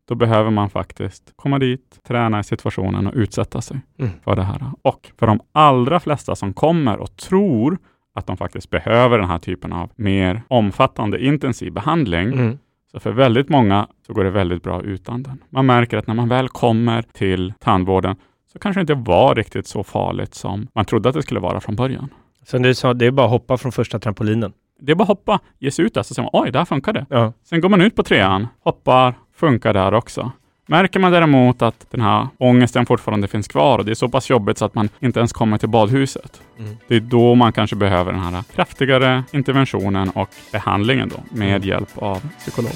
[0.08, 4.12] då behöver man faktiskt komma dit, träna i situationen och utsätta sig Mm.
[4.24, 4.62] för det här.
[4.82, 7.78] Och för de allra flesta som kommer och tror
[8.16, 12.58] att de faktiskt behöver den här typen av mer omfattande intensiv behandling, Mm.
[12.94, 15.44] Så för väldigt många så går det väldigt bra utan den.
[15.50, 18.16] Man märker att när man väl kommer till tandvården
[18.54, 21.60] så kanske det inte var riktigt så farligt som man trodde att det skulle vara
[21.60, 22.10] från början.
[22.46, 24.54] Som du sa, det är bara att hoppa från första trampolinen.
[24.80, 26.94] Det är bara att hoppa, ge sig ut där, så ser man oj, där funkar
[26.94, 27.06] det.
[27.10, 27.34] Ja.
[27.44, 30.32] Sen går man ut på trean, hoppar, funkar där också.
[30.66, 34.30] Märker man däremot att den här ångesten fortfarande finns kvar och det är så pass
[34.30, 36.42] jobbigt så att man inte ens kommer till badhuset.
[36.60, 36.78] Mm.
[36.88, 41.68] Det är då man kanske behöver den här kraftigare interventionen och behandlingen då med Mm.
[41.70, 42.72] hjälp av psykolog.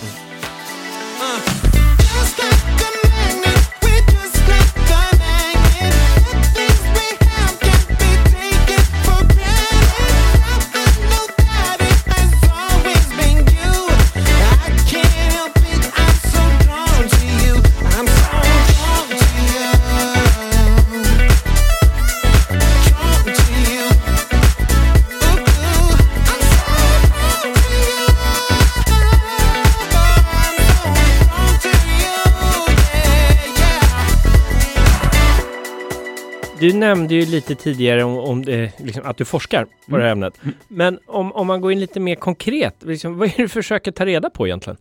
[36.60, 40.12] Du nämnde ju lite tidigare om, om det, liksom, att du forskar på det här
[40.12, 40.24] Mm.
[40.24, 40.42] ämnet.
[40.68, 43.92] Men om, om man går in lite mer konkret, liksom, vad är det du försöker
[43.92, 44.78] ta reda på egentligen?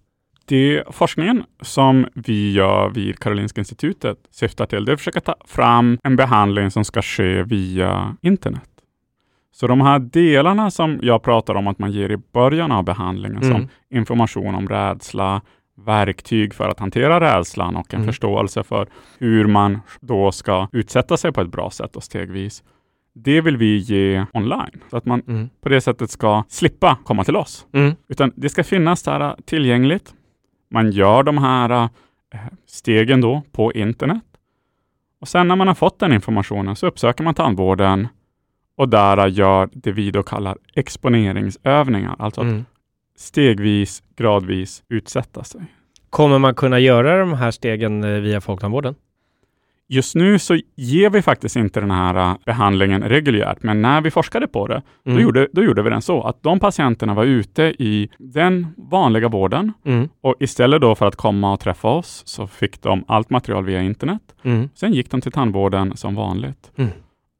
[0.48, 5.34] Det forskningen som vi gör vid Karolinska institutet syftar till, det är att försöka ta
[5.46, 8.62] fram en behandling som ska ske via internet.
[9.54, 13.42] Så de här delarna som jag pratar om att man ger i början av behandlingen,
[13.42, 13.68] som Mm.
[13.90, 15.40] information om rädsla,
[15.76, 18.06] verktyg för att hantera rädslan och en Mm.
[18.12, 22.62] förståelse för hur man då ska utsätta sig på ett bra sätt och stegvis.
[23.14, 25.48] Det vill vi ge online, så att man Mm.
[25.60, 27.66] på det sättet ska slippa komma till oss.
[27.72, 27.94] Mm.
[28.08, 30.14] Utan det ska finnas där äh, tillgängligt.
[30.70, 31.70] Man gör de här
[32.34, 34.22] äh, stegen då på internet.
[35.20, 38.08] Och sen när man har fått den informationen så uppsöker man tandvården
[38.76, 42.16] och där äh, gör det vi då kallar exponeringsövningar.
[42.18, 42.64] Alltså att Mm.
[43.16, 45.60] Stegvis, gradvis utsätta sig.
[46.10, 48.94] Kommer man kunna göra de här stegen eh, via Folktandvården?
[49.88, 54.10] Just nu så ger vi faktiskt inte den här äh, behandlingen reguljärt, men när vi
[54.10, 55.16] forskade på det, Mm.
[55.16, 59.28] då, gjorde, då gjorde vi den så att de patienterna var ute i den vanliga
[59.28, 60.08] vården Mm.
[60.20, 63.82] Och istället då för att komma och träffa oss så fick de allt material via
[63.82, 64.22] internet.
[64.42, 64.68] Mm.
[64.74, 66.72] Sen gick de till tandvården som vanligt.
[66.76, 66.90] Mm.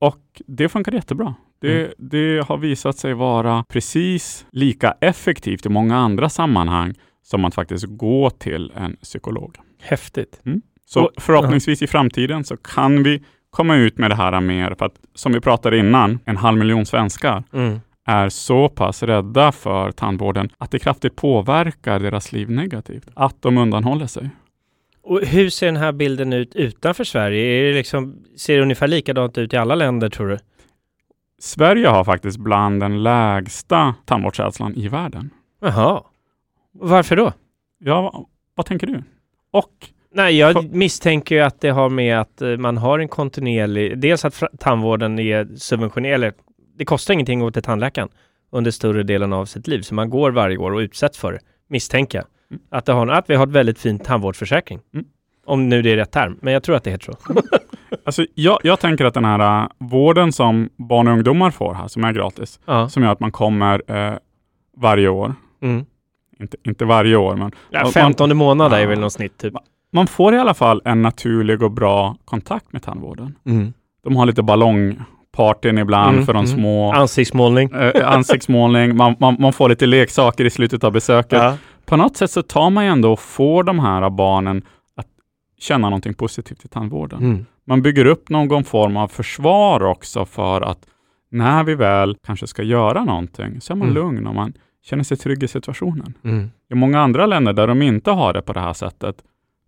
[0.01, 1.35] Och det funkar jättebra.
[1.61, 7.55] Det, det har visat sig vara precis lika effektivt i många andra sammanhang som att
[7.55, 9.57] faktiskt gå till en psykolog.
[9.83, 10.41] Häftigt.
[10.85, 14.75] Så Och- förhoppningsvis i framtiden så kan vi komma ut med det här mer.
[14.79, 17.81] För att som vi pratade innan, en halv miljon svenskar Mm.
[18.07, 23.09] är så pass rädda för tandvården att det kraftigt påverkar deras liv negativt.
[23.15, 24.31] Att de undanhåller sig.
[25.03, 27.45] Och hur ser den här bilden ut utanför Sverige?
[27.47, 30.39] Är det liksom, ser det ungefär likadant ut i alla länder tror du?
[31.39, 35.31] Sverige har faktiskt bland den lägsta tandvårdsrädslan i världen.
[35.61, 36.03] Jaha.
[36.73, 37.33] Varför då?
[37.79, 39.03] Ja, vad, vad tänker du?
[39.51, 39.73] Och
[40.17, 43.99] Nej, jag För- misstänker ju att det har med att eh, man har en kontinuerlig,
[43.99, 46.33] dels att tandvården är subventionerad, eller
[46.79, 48.09] det kostar ingenting att gå till tandläkaren
[48.53, 51.39] under större delen av sitt liv, så man går varje år och utsätts för det,
[51.69, 52.27] misstänker jag.
[52.51, 52.63] Mm.
[52.71, 54.81] Att, det har, att vi har ett väldigt fint tandvårdsförsäkring.
[54.95, 55.07] Mm.
[55.45, 57.19] Om nu det är rätt term, men jag tror att det heter så.
[58.07, 61.89] Alltså, jag, jag tänker att den här äh, vården som barn och ungdomar får här,
[61.89, 62.89] som är gratis, Ja.
[62.89, 64.15] som gör att man kommer eh,
[64.77, 65.85] varje år, Mm.
[66.41, 69.55] inte, inte varje år, men Ja, man- 15 månad är väl något snitt typ.
[69.93, 73.35] man får i alla fall en naturlig och bra kontakt med tandvården.
[73.47, 73.73] Mm.
[74.05, 76.57] De har lite ballongpartyn ibland Mm, för de mm.
[76.59, 76.93] små.
[76.93, 77.71] Ansiktsmålning.
[77.71, 81.43] Eh, ansiktsmålning, man, man, man får lite leksaker i slutet av besöket.
[81.43, 81.57] Ja.
[81.87, 84.63] På något sätt så tar man ju ändå och får de här barnen
[84.97, 85.07] att
[85.59, 87.19] känna någonting positivt i tandvården.
[87.19, 87.47] Mm.
[87.67, 90.79] Man bygger upp någon form av försvar också för att
[91.31, 93.95] när vi väl kanske ska göra någonting så är man Mm.
[94.03, 94.53] lugn och man
[94.85, 96.15] känner sig trygg i situationen.
[96.25, 96.51] Mm.
[96.71, 99.17] I många andra länder där de inte har det på det här sättet,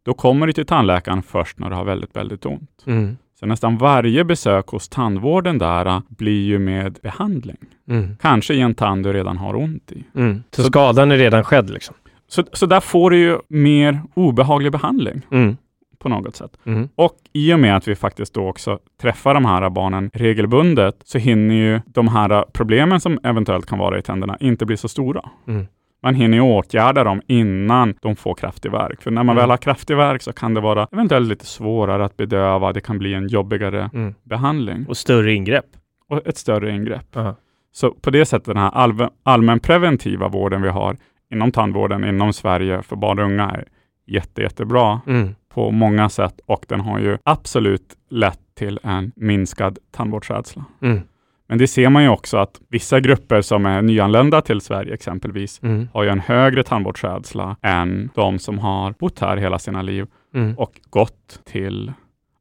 [0.02, 2.82] då kommer du till tandläkaren först när du har väldigt, väldigt ont.
[2.86, 3.16] Mm.
[3.40, 7.56] Så nästan varje besök hos tandvården där äh, blir ju med behandling.
[7.88, 8.16] Mm.
[8.20, 10.04] Kanske i en tand du redan har ont i.
[10.14, 10.42] Mm.
[10.50, 11.94] Så, Så- skadan är redan skedd liksom.
[12.28, 15.56] Så, så där får du ju mer obehaglig behandling Mm.
[15.98, 16.50] På något sätt.
[16.66, 16.88] Mm.
[16.94, 21.18] Och i och med att vi faktiskt då också träffar de här barnen regelbundet så
[21.18, 25.28] hinner ju de här problemen som eventuellt kan vara i tänderna inte bli så stora.
[25.48, 25.66] Mm.
[26.02, 29.02] Man hinner ju åtgärda dem innan de får kraftig värk.
[29.02, 29.42] För när man Mm.
[29.42, 32.72] väl har kraftig värk så kan det vara eventuellt lite svårare att bedöva.
[32.72, 34.14] Det kan bli en jobbigare Mm.
[34.24, 35.64] behandling Och större ingrepp.
[36.10, 37.16] och ett större ingrepp.
[37.16, 37.34] Aha.
[37.72, 40.96] Så på det sättet, den här allmän, allmänpreventiva vården vi har
[41.32, 43.64] inom tandvården inom Sverige för barn och unga är
[44.06, 45.34] jätte, jättebra Mm.
[45.54, 50.64] På många sätt och den har ju absolut lett till en minskad tandvårdsrädsla.
[50.82, 51.00] Mm.
[51.48, 55.62] Men det ser man ju också att vissa grupper som är nyanlända till Sverige exempelvis
[55.62, 55.88] Mm.
[55.92, 60.58] har ju en högre tandvårdsrädsla än de som har bott här hela sina liv Mm.
[60.58, 61.92] och gått till,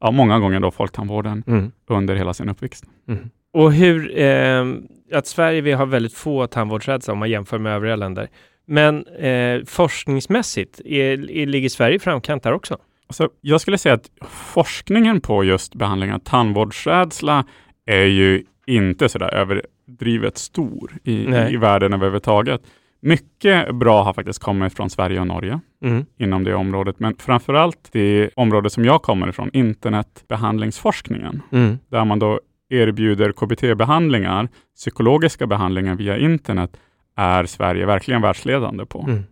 [0.01, 1.71] ja, många gånger då folktandvården Mm.
[1.87, 2.85] under hela sin uppväxt.
[3.07, 3.29] Mm.
[3.53, 4.65] Och hur, eh,
[5.13, 8.27] att Sverige vi har väldigt få tandvårdsrädsla om man jämför med övriga länder.
[8.65, 12.77] Men eh, forskningsmässigt, är, är, ligger Sverige i framkant där också?
[13.07, 17.45] Alltså, jag skulle säga att forskningen på just behandling av tandvårdsrädsla
[17.85, 21.53] är ju inte sådär överdrivet stor i, Nej.
[21.53, 22.61] i världen överhuvudtaget.
[23.01, 26.05] Mycket bra har faktiskt kommit från Sverige och Norge Mm.
[26.17, 31.77] inom det området, men framförallt det område som jag kommer ifrån, internetbehandlingsforskningen, Mm.
[31.89, 32.39] där man då
[32.69, 36.77] erbjuder KBT-behandlingar, psykologiska behandlingar via internet,
[37.15, 39.05] är Sverige verkligen världsledande på.
[39.07, 39.23] Mm.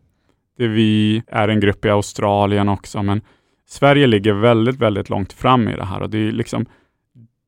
[0.58, 3.22] Det vi är en grupp i Australien också, men
[3.68, 6.66] Sverige ligger väldigt, väldigt långt fram i det här och det är liksom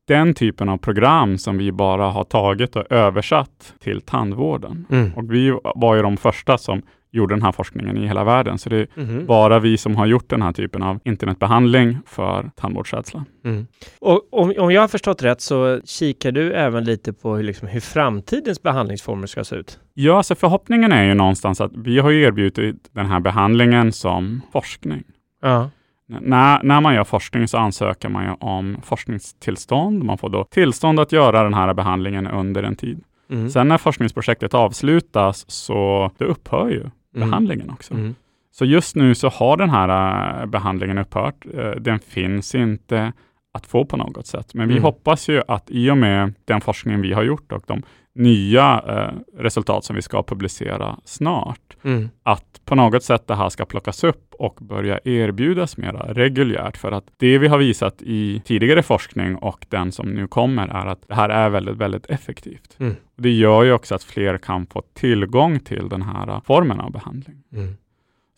[0.08, 4.86] den typen av program som vi bara har tagit och översatt till tandvården.
[4.90, 5.12] Mm.
[5.14, 8.68] Och vi var ju de första som gjorde den här forskningen i hela världen, så
[8.68, 9.26] det är Mhm.
[9.26, 13.24] bara vi som har gjort den här typen av internetbehandling för tandvårdsrädsla.
[13.44, 13.66] Mm.
[14.00, 17.68] Och om, om jag har förstått rätt så kikar du även lite på hur, liksom,
[17.68, 19.78] hur framtidens behandlingsformer ska se ut?
[19.94, 24.40] Ja, alltså förhoppningen är ju någonstans att vi har ju erbjudit den här behandlingen som
[24.52, 25.02] forskning.
[25.42, 25.70] Ja.
[26.08, 30.04] När, när man gör forskning så ansöker man ju om forskningstillstånd.
[30.04, 33.04] Man får då tillstånd att göra den här behandlingen under en tid.
[33.30, 33.50] Mm.
[33.50, 37.30] Sen när forskningsprojektet avslutas så det upphör ju Mm.
[37.30, 37.94] behandlingen också.
[37.94, 38.14] Mm.
[38.52, 41.46] Så just nu så har den här äh, behandlingen upphört.
[41.54, 43.12] Eh, Den finns inte
[43.52, 44.54] att få på något sätt.
[44.54, 44.84] Men vi Mm.
[44.84, 47.82] hoppas ju att i och med den forskningen vi har gjort och de
[48.14, 52.08] nya eh, resultat som vi ska publicera snart, Mm.
[52.22, 56.76] att på något sätt det här ska plockas upp och börja erbjudas mera reguljärt.
[56.76, 60.86] För att det vi har visat i tidigare forskning och den som nu kommer är
[60.86, 62.76] att det här är väldigt, väldigt effektivt.
[62.78, 62.94] Mm.
[63.16, 66.92] Det gör ju också att fler kan få tillgång till den här eh, formen av
[66.92, 67.42] behandling.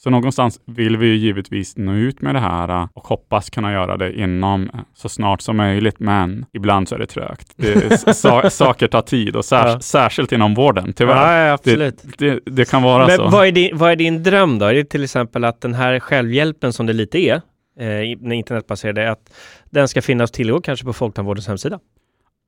[0.03, 3.73] Så någonstans vill vi ju givetvis nå ut med det här eh, och hoppas kunna
[3.73, 7.53] göra det inom eh, så snart som möjligt, men ibland så är det trögt.
[7.57, 9.81] Det, sa, saker tar tid och särs, Ja.
[9.81, 11.47] särskilt inom vården, tyvärr.
[11.47, 12.03] Ja, absolut.
[12.19, 13.29] Det, det kan vara Men så.
[13.29, 14.67] vad är, din, vad är din dröm då?
[14.67, 17.35] Är det till exempel att den här självhjälpen som det lite är,
[17.81, 19.33] eh, den internetbaserade, att
[19.71, 21.79] den ska finnas tillgång kanske på Folktandvårdens hemsida?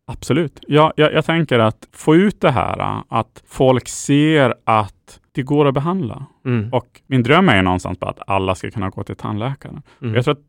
[0.07, 0.59] Absolut.
[0.69, 4.95] Ja, jag, jag tänker att få ut det här, äh, att folk ser att
[5.35, 6.27] det går att behandla.
[6.45, 6.73] Mm.
[6.73, 9.83] Och min dröm är ju någonstans bara att alla ska kunna gå till tandläkaren.
[10.03, 10.15] Mm.
[10.15, 10.41] Jag tror att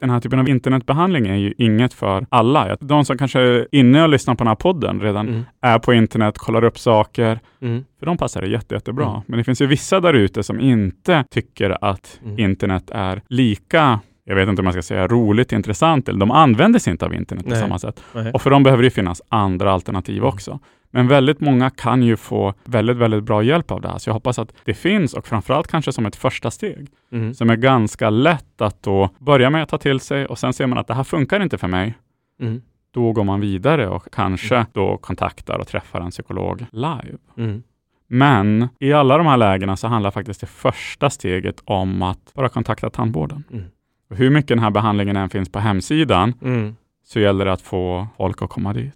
[0.00, 2.76] den här typen av internetbehandling är ju inget för alla.
[2.80, 5.42] De som kanske är inne och lyssnar på den här podden redan Mm.
[5.60, 7.40] är på internet, kollar upp saker.
[7.62, 7.84] Mm.
[7.98, 9.08] För de passar det jätte, jättebra.
[9.08, 9.20] Mm.
[9.26, 12.38] Men det finns ju vissa där ute som inte tycker att Mm.
[12.38, 16.78] internet är lika, jag vet inte om jag ska säga roligt, intressant, eller de använder
[16.78, 17.60] sig inte av internet på Nej.
[17.60, 18.02] samma sätt.
[18.14, 18.32] Nej.
[18.32, 20.28] Och för dem behöver det finnas andra alternativ Mm.
[20.28, 20.60] också.
[20.94, 23.98] Men väldigt många kan ju få väldigt, väldigt bra hjälp av det här.
[23.98, 27.34] Så jag hoppas att det finns och framförallt kanske som ett första steg Mm.
[27.34, 30.66] som är ganska lätt att då börja med att ta till sig och sen ser
[30.66, 31.94] man att det här funkar inte för mig.
[32.40, 32.62] Mm.
[32.90, 37.16] Då går man vidare och kanske då kontaktar och träffar en psykolog live.
[37.38, 37.62] Mm.
[38.06, 42.48] Men i alla de här lägena så handlar faktiskt det första steget om att bara
[42.48, 43.44] kontakta tandvården.
[43.52, 43.64] Mm.
[44.10, 46.76] Och hur mycket den här behandlingen än finns på hemsidan Mm.
[47.04, 48.94] så gäller det att få folk att komma dit.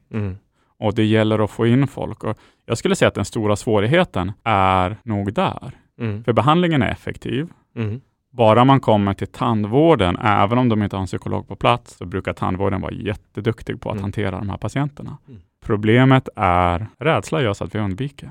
[0.81, 0.89] Mm.
[0.89, 2.25] Och det gäller att få in folk.
[2.25, 5.71] Och jag skulle säga att den stora svårigheten är nog där.
[6.01, 6.25] Mm.
[6.25, 7.49] För behandlingen är effektiv.
[7.77, 8.01] Mm.
[8.33, 12.07] Bara man kommer till tandvården, även om de inte har en psykolog på plats, så
[12.07, 14.03] brukar tandvården vara jätteduktig på att Mm.
[14.03, 15.19] hantera de här patienterna.
[15.29, 15.41] Mm.
[15.67, 18.31] Problemet är rädsla gör så att vi undviker.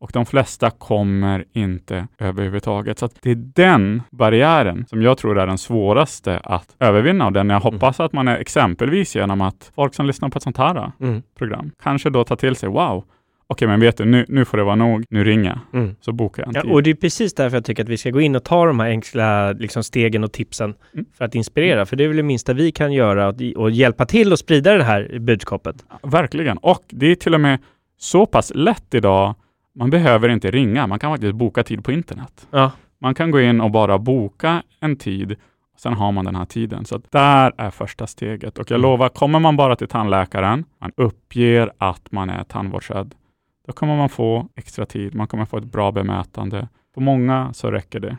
[0.00, 0.04] Mm.
[0.04, 2.98] Och de flesta kommer inte överhuvudtaget.
[2.98, 7.32] Så att det är den barriären som jag tror är den svåraste att övervinna och
[7.32, 10.56] den jag hoppas att man är exempelvis genom att folk som lyssnar på ett sånt
[10.58, 11.22] här Mm.
[11.38, 13.04] program kanske då tar till sig, wow,
[13.46, 15.96] okej men vet du, nu, nu får det vara nog, nu ringer jag, Mm.
[16.00, 16.70] så bokar jag en Ja, tid.
[16.72, 18.80] och det är precis därför jag tycker att vi ska gå in och ta de
[18.80, 21.06] här enkla liksom, stegen och tipsen Mm.
[21.18, 21.86] för att inspirera.
[21.86, 24.72] För det är väl det minsta vi kan göra och, och hjälpa till att sprida
[24.76, 25.76] det här budskapet.
[26.02, 26.58] Verkligen.
[26.58, 27.58] Och det är till och med
[27.98, 29.34] så pass lätt idag.
[29.78, 30.86] Man behöver inte ringa.
[30.86, 32.46] Man kan faktiskt boka tid på internet.
[32.50, 32.72] Ja.
[33.00, 35.32] Man kan gå in och bara boka en tid.
[35.74, 36.84] Och sen har man den här tiden.
[36.84, 38.58] Så där är första steget.
[38.58, 38.90] Och jag Mm.
[38.90, 43.14] lovar, kommer man bara till tandläkaren, man uppger att man är tandvårdsrädd,
[43.66, 45.14] då kommer man få extra tid.
[45.14, 46.68] Man kommer få ett bra bemötande.
[46.94, 48.16] För många så räcker det.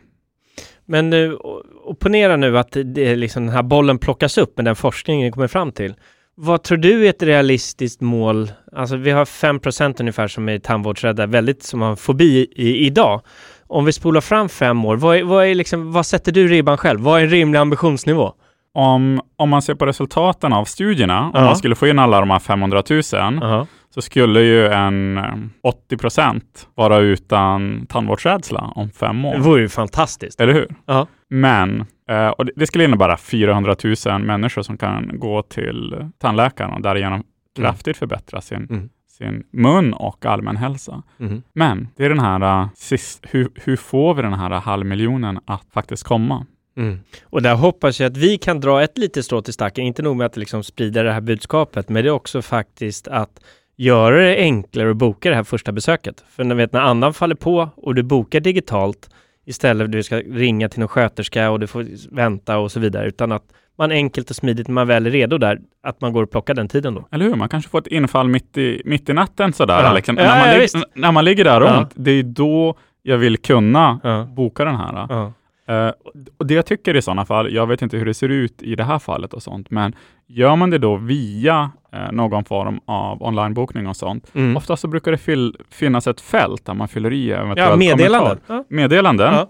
[0.84, 1.36] Men nu,
[1.84, 5.72] opponera nu att det, liksom den här bollen plockas upp med den forskningen kommer fram
[5.72, 5.94] till.
[6.36, 8.50] Vad tror du är ett realistiskt mål?
[8.76, 13.20] Alltså vi har 5% ungefär som är tandvårdsrädda, väldigt som har fobi i, idag.
[13.66, 16.76] Om vi spolar fram fem år, vad, är, vad, är liksom, vad sätter du ribban
[16.78, 17.00] själv?
[17.00, 18.32] Vad är en rimlig ambitionsnivå?
[18.74, 22.30] Om, om man ser på resultaten av studierna, om man skulle få in alla de
[22.30, 23.66] här 500 000, Ja.
[23.94, 25.24] så skulle ju en eh,
[25.62, 29.38] 80 procent vara utan tandvårdsrädsla om fem Det år.
[29.38, 30.40] vore ju fantastiskt.
[30.40, 30.74] Eller hur?
[30.86, 31.06] Ja.
[31.30, 36.72] Men, eh, och det, det skulle innebära 400 000 människor som kan gå till tandläkaren
[36.72, 37.24] och därigenom
[37.56, 38.88] kraftigt förbättra sin, Mm.
[39.08, 41.02] sin mun och allmän hälsa.
[41.16, 41.42] Mhm.
[41.52, 45.66] Men det är den här, eh, sist, hur, hur får vi den här halvmiljonen att
[45.72, 46.46] faktiskt komma?
[46.76, 46.98] Mm.
[47.24, 50.16] Och där hoppas jag att vi kan dra ett litet strå till stacken, inte nog
[50.16, 53.40] med att liksom sprida det här budskapet, men det är också faktiskt att
[53.76, 56.24] göra det enklare att boka det här första besöket.
[56.28, 59.10] För när, vet, när andan faller på och du bokar digitalt
[59.50, 62.80] istället för att du ska ringa till någon sköterska och du får vänta och så
[62.80, 63.42] vidare, utan att
[63.78, 66.54] man enkelt och smidigt när man väl är redo där, att man går och plockar
[66.54, 67.08] den tiden då.
[67.10, 67.34] Eller hur?
[67.34, 69.82] Man kanske får ett infall mitt i, mitt i natten sådär.
[69.82, 69.92] Ja.
[69.92, 70.16] Liksom.
[70.16, 71.88] Ja, när, man ja, när man ligger där och Ja.
[71.94, 74.00] det är då jag vill kunna
[74.36, 75.32] boka den här.
[75.70, 75.92] Eh,
[76.38, 78.74] och det jag tycker i sådana fall, jag vet inte hur det ser ut i
[78.74, 79.94] det här fallet och sånt, men
[80.26, 84.56] gör man det då via eh, någon form av onlinebokning och sånt, Mm.
[84.56, 88.38] ofta så brukar det fyll, finnas ett fält där man fyller i eventuellt ja, meddelanden.
[88.46, 88.64] Ja.
[88.68, 89.34] Meddelanden.
[89.34, 89.46] Ja.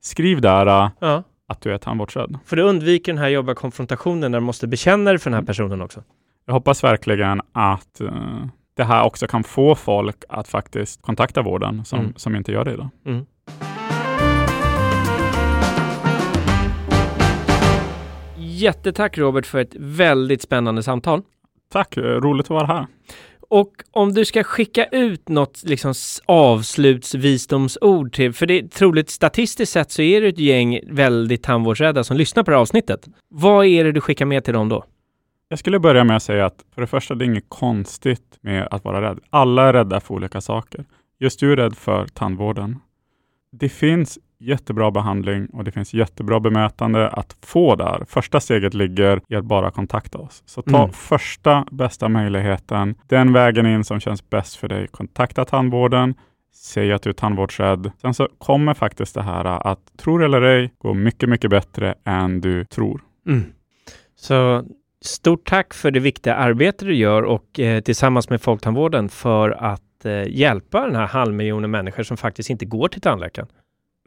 [0.00, 1.22] Skriv där eh, Ja.
[1.48, 2.38] att du är tandvårdsrädd.
[2.44, 5.46] För du undviker den här jobbiga konfrontationen där du måste bekänna dig för den här
[5.46, 6.02] personen också.
[6.46, 8.00] Jag hoppas verkligen att
[8.76, 12.12] det här också kan få folk att faktiskt kontakta vården som, Mm.
[12.16, 12.88] som inte gör det idag.
[13.06, 13.26] Mm.
[18.60, 21.22] Jättetack Robert för ett väldigt spännande samtal.
[21.72, 22.86] Tack, eh, roligt att vara här.
[23.40, 25.94] Och om du ska skicka ut något liksom
[26.26, 32.04] avslutsvisdomsord till, för det är troligt statistiskt sett så är det ett gäng väldigt tandvårdsrädda
[32.04, 33.08] som lyssnar på det här avsnittet.
[33.28, 34.84] Vad är det du skickar med till dem då?
[35.48, 38.68] Jag skulle börja med att säga att för det första, det är inget konstigt med
[38.70, 39.18] att vara rädd.
[39.30, 40.84] Alla är rädda för olika saker.
[41.18, 42.78] Just du är rädd för tandvården.
[43.52, 48.04] Det finns jättebra behandling och det finns jättebra bemötande att få där.
[48.08, 50.42] Första steget ligger i att bara kontakta oss.
[50.46, 50.92] Så ta Mm.
[50.92, 54.88] första bästa möjligheten, den vägen in som känns bäst för dig.
[54.88, 56.14] Kontakta tandvården,
[56.54, 57.90] säg att du är tandvårdsrädd.
[58.00, 62.40] Sen så kommer faktiskt det här att, tror eller ej, gå mycket, mycket bättre än
[62.40, 63.00] du tror.
[63.26, 63.42] Mm.
[64.16, 64.64] Så
[65.04, 70.04] stort tack för det viktiga arbete du gör och eh, tillsammans med Folktandvården för att
[70.04, 73.48] eh, hjälpa den här halvmiljonen människor som faktiskt inte går till tandläkaren.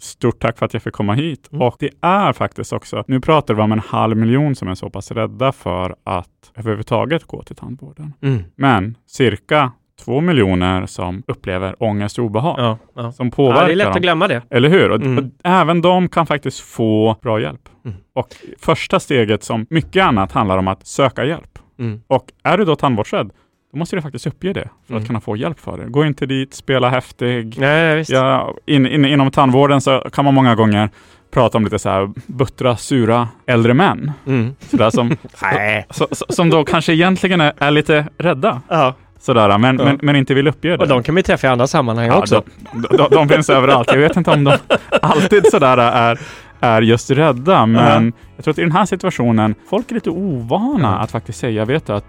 [0.02, 1.50] Stort tack för att jag fick komma hit.
[1.52, 1.62] Mm.
[1.68, 4.90] Och det är faktiskt också, nu pratar vi om en halv miljon som är så
[4.90, 8.14] pass rädda för att överhuvudtaget gå till tandvården.
[8.22, 8.44] Mm.
[8.56, 9.72] Men cirka
[10.06, 13.12] två miljoner som upplever ångest och obehag Ja, ja.
[13.12, 13.96] som ja, påverkar det är lätt dem.
[13.96, 14.42] att glömma det.
[14.50, 14.90] Eller hur?
[14.92, 15.18] Och, Mm.
[15.18, 17.70] och även de kan faktiskt få bra hjälp.
[17.86, 17.98] Mm.
[18.14, 18.28] Och
[18.60, 21.60] första steget som mycket annat handlar om att söka hjälp.
[21.80, 22.02] Mm.
[22.08, 23.32] Och är du då tandvårdsrädd,
[23.74, 25.02] då måste du faktiskt uppge det för Mm.
[25.02, 25.86] att kunna få hjälp för det.
[25.86, 28.06] Gå inte dit, spela häftig, Nej.
[28.08, 30.90] Ja, in, in, inom tandvården så kan man många gånger
[31.34, 34.12] prata om lite så här buttra, sura äldre män.
[34.28, 34.56] Mm.
[34.60, 35.18] Sådär, som,
[35.90, 38.62] så, så, som då kanske egentligen är, är lite rädda.
[38.68, 38.94] Ja.
[39.20, 39.86] Sådär, men, Ja.
[39.86, 40.78] men, men inte vill uppge det.
[40.78, 42.44] Och de kan vi träffa i andra sammanhang ja, också.
[42.72, 43.88] De, de, de finns överallt.
[43.92, 44.58] Jag vet inte om de
[45.02, 46.20] alltid sådär är,
[46.60, 50.80] är just rädda, men jag tror att i den här situationen, folk är lite ovana
[50.82, 50.88] Ja.
[51.04, 52.06] att faktiskt säga, vet du att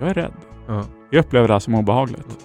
[0.00, 0.32] jag är rädd.
[0.66, 0.84] Ja.
[1.10, 2.38] Jag upplever det här som obehagligt.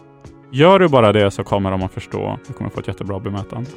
[0.51, 2.39] Gör du bara det så kommer de att förstå.
[2.47, 3.70] Du kommer få ett jättebra bemötande.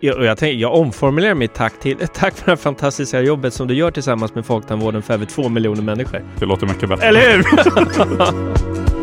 [0.00, 3.74] Jag, jag, tänker, jag omformulerar mitt tack till tack för det fantastiska jobbet som du
[3.74, 6.24] gör tillsammans med Folktandvården för över två miljoner människor.
[6.38, 7.06] Det låter mycket bättre.
[7.06, 8.88] Eller hur?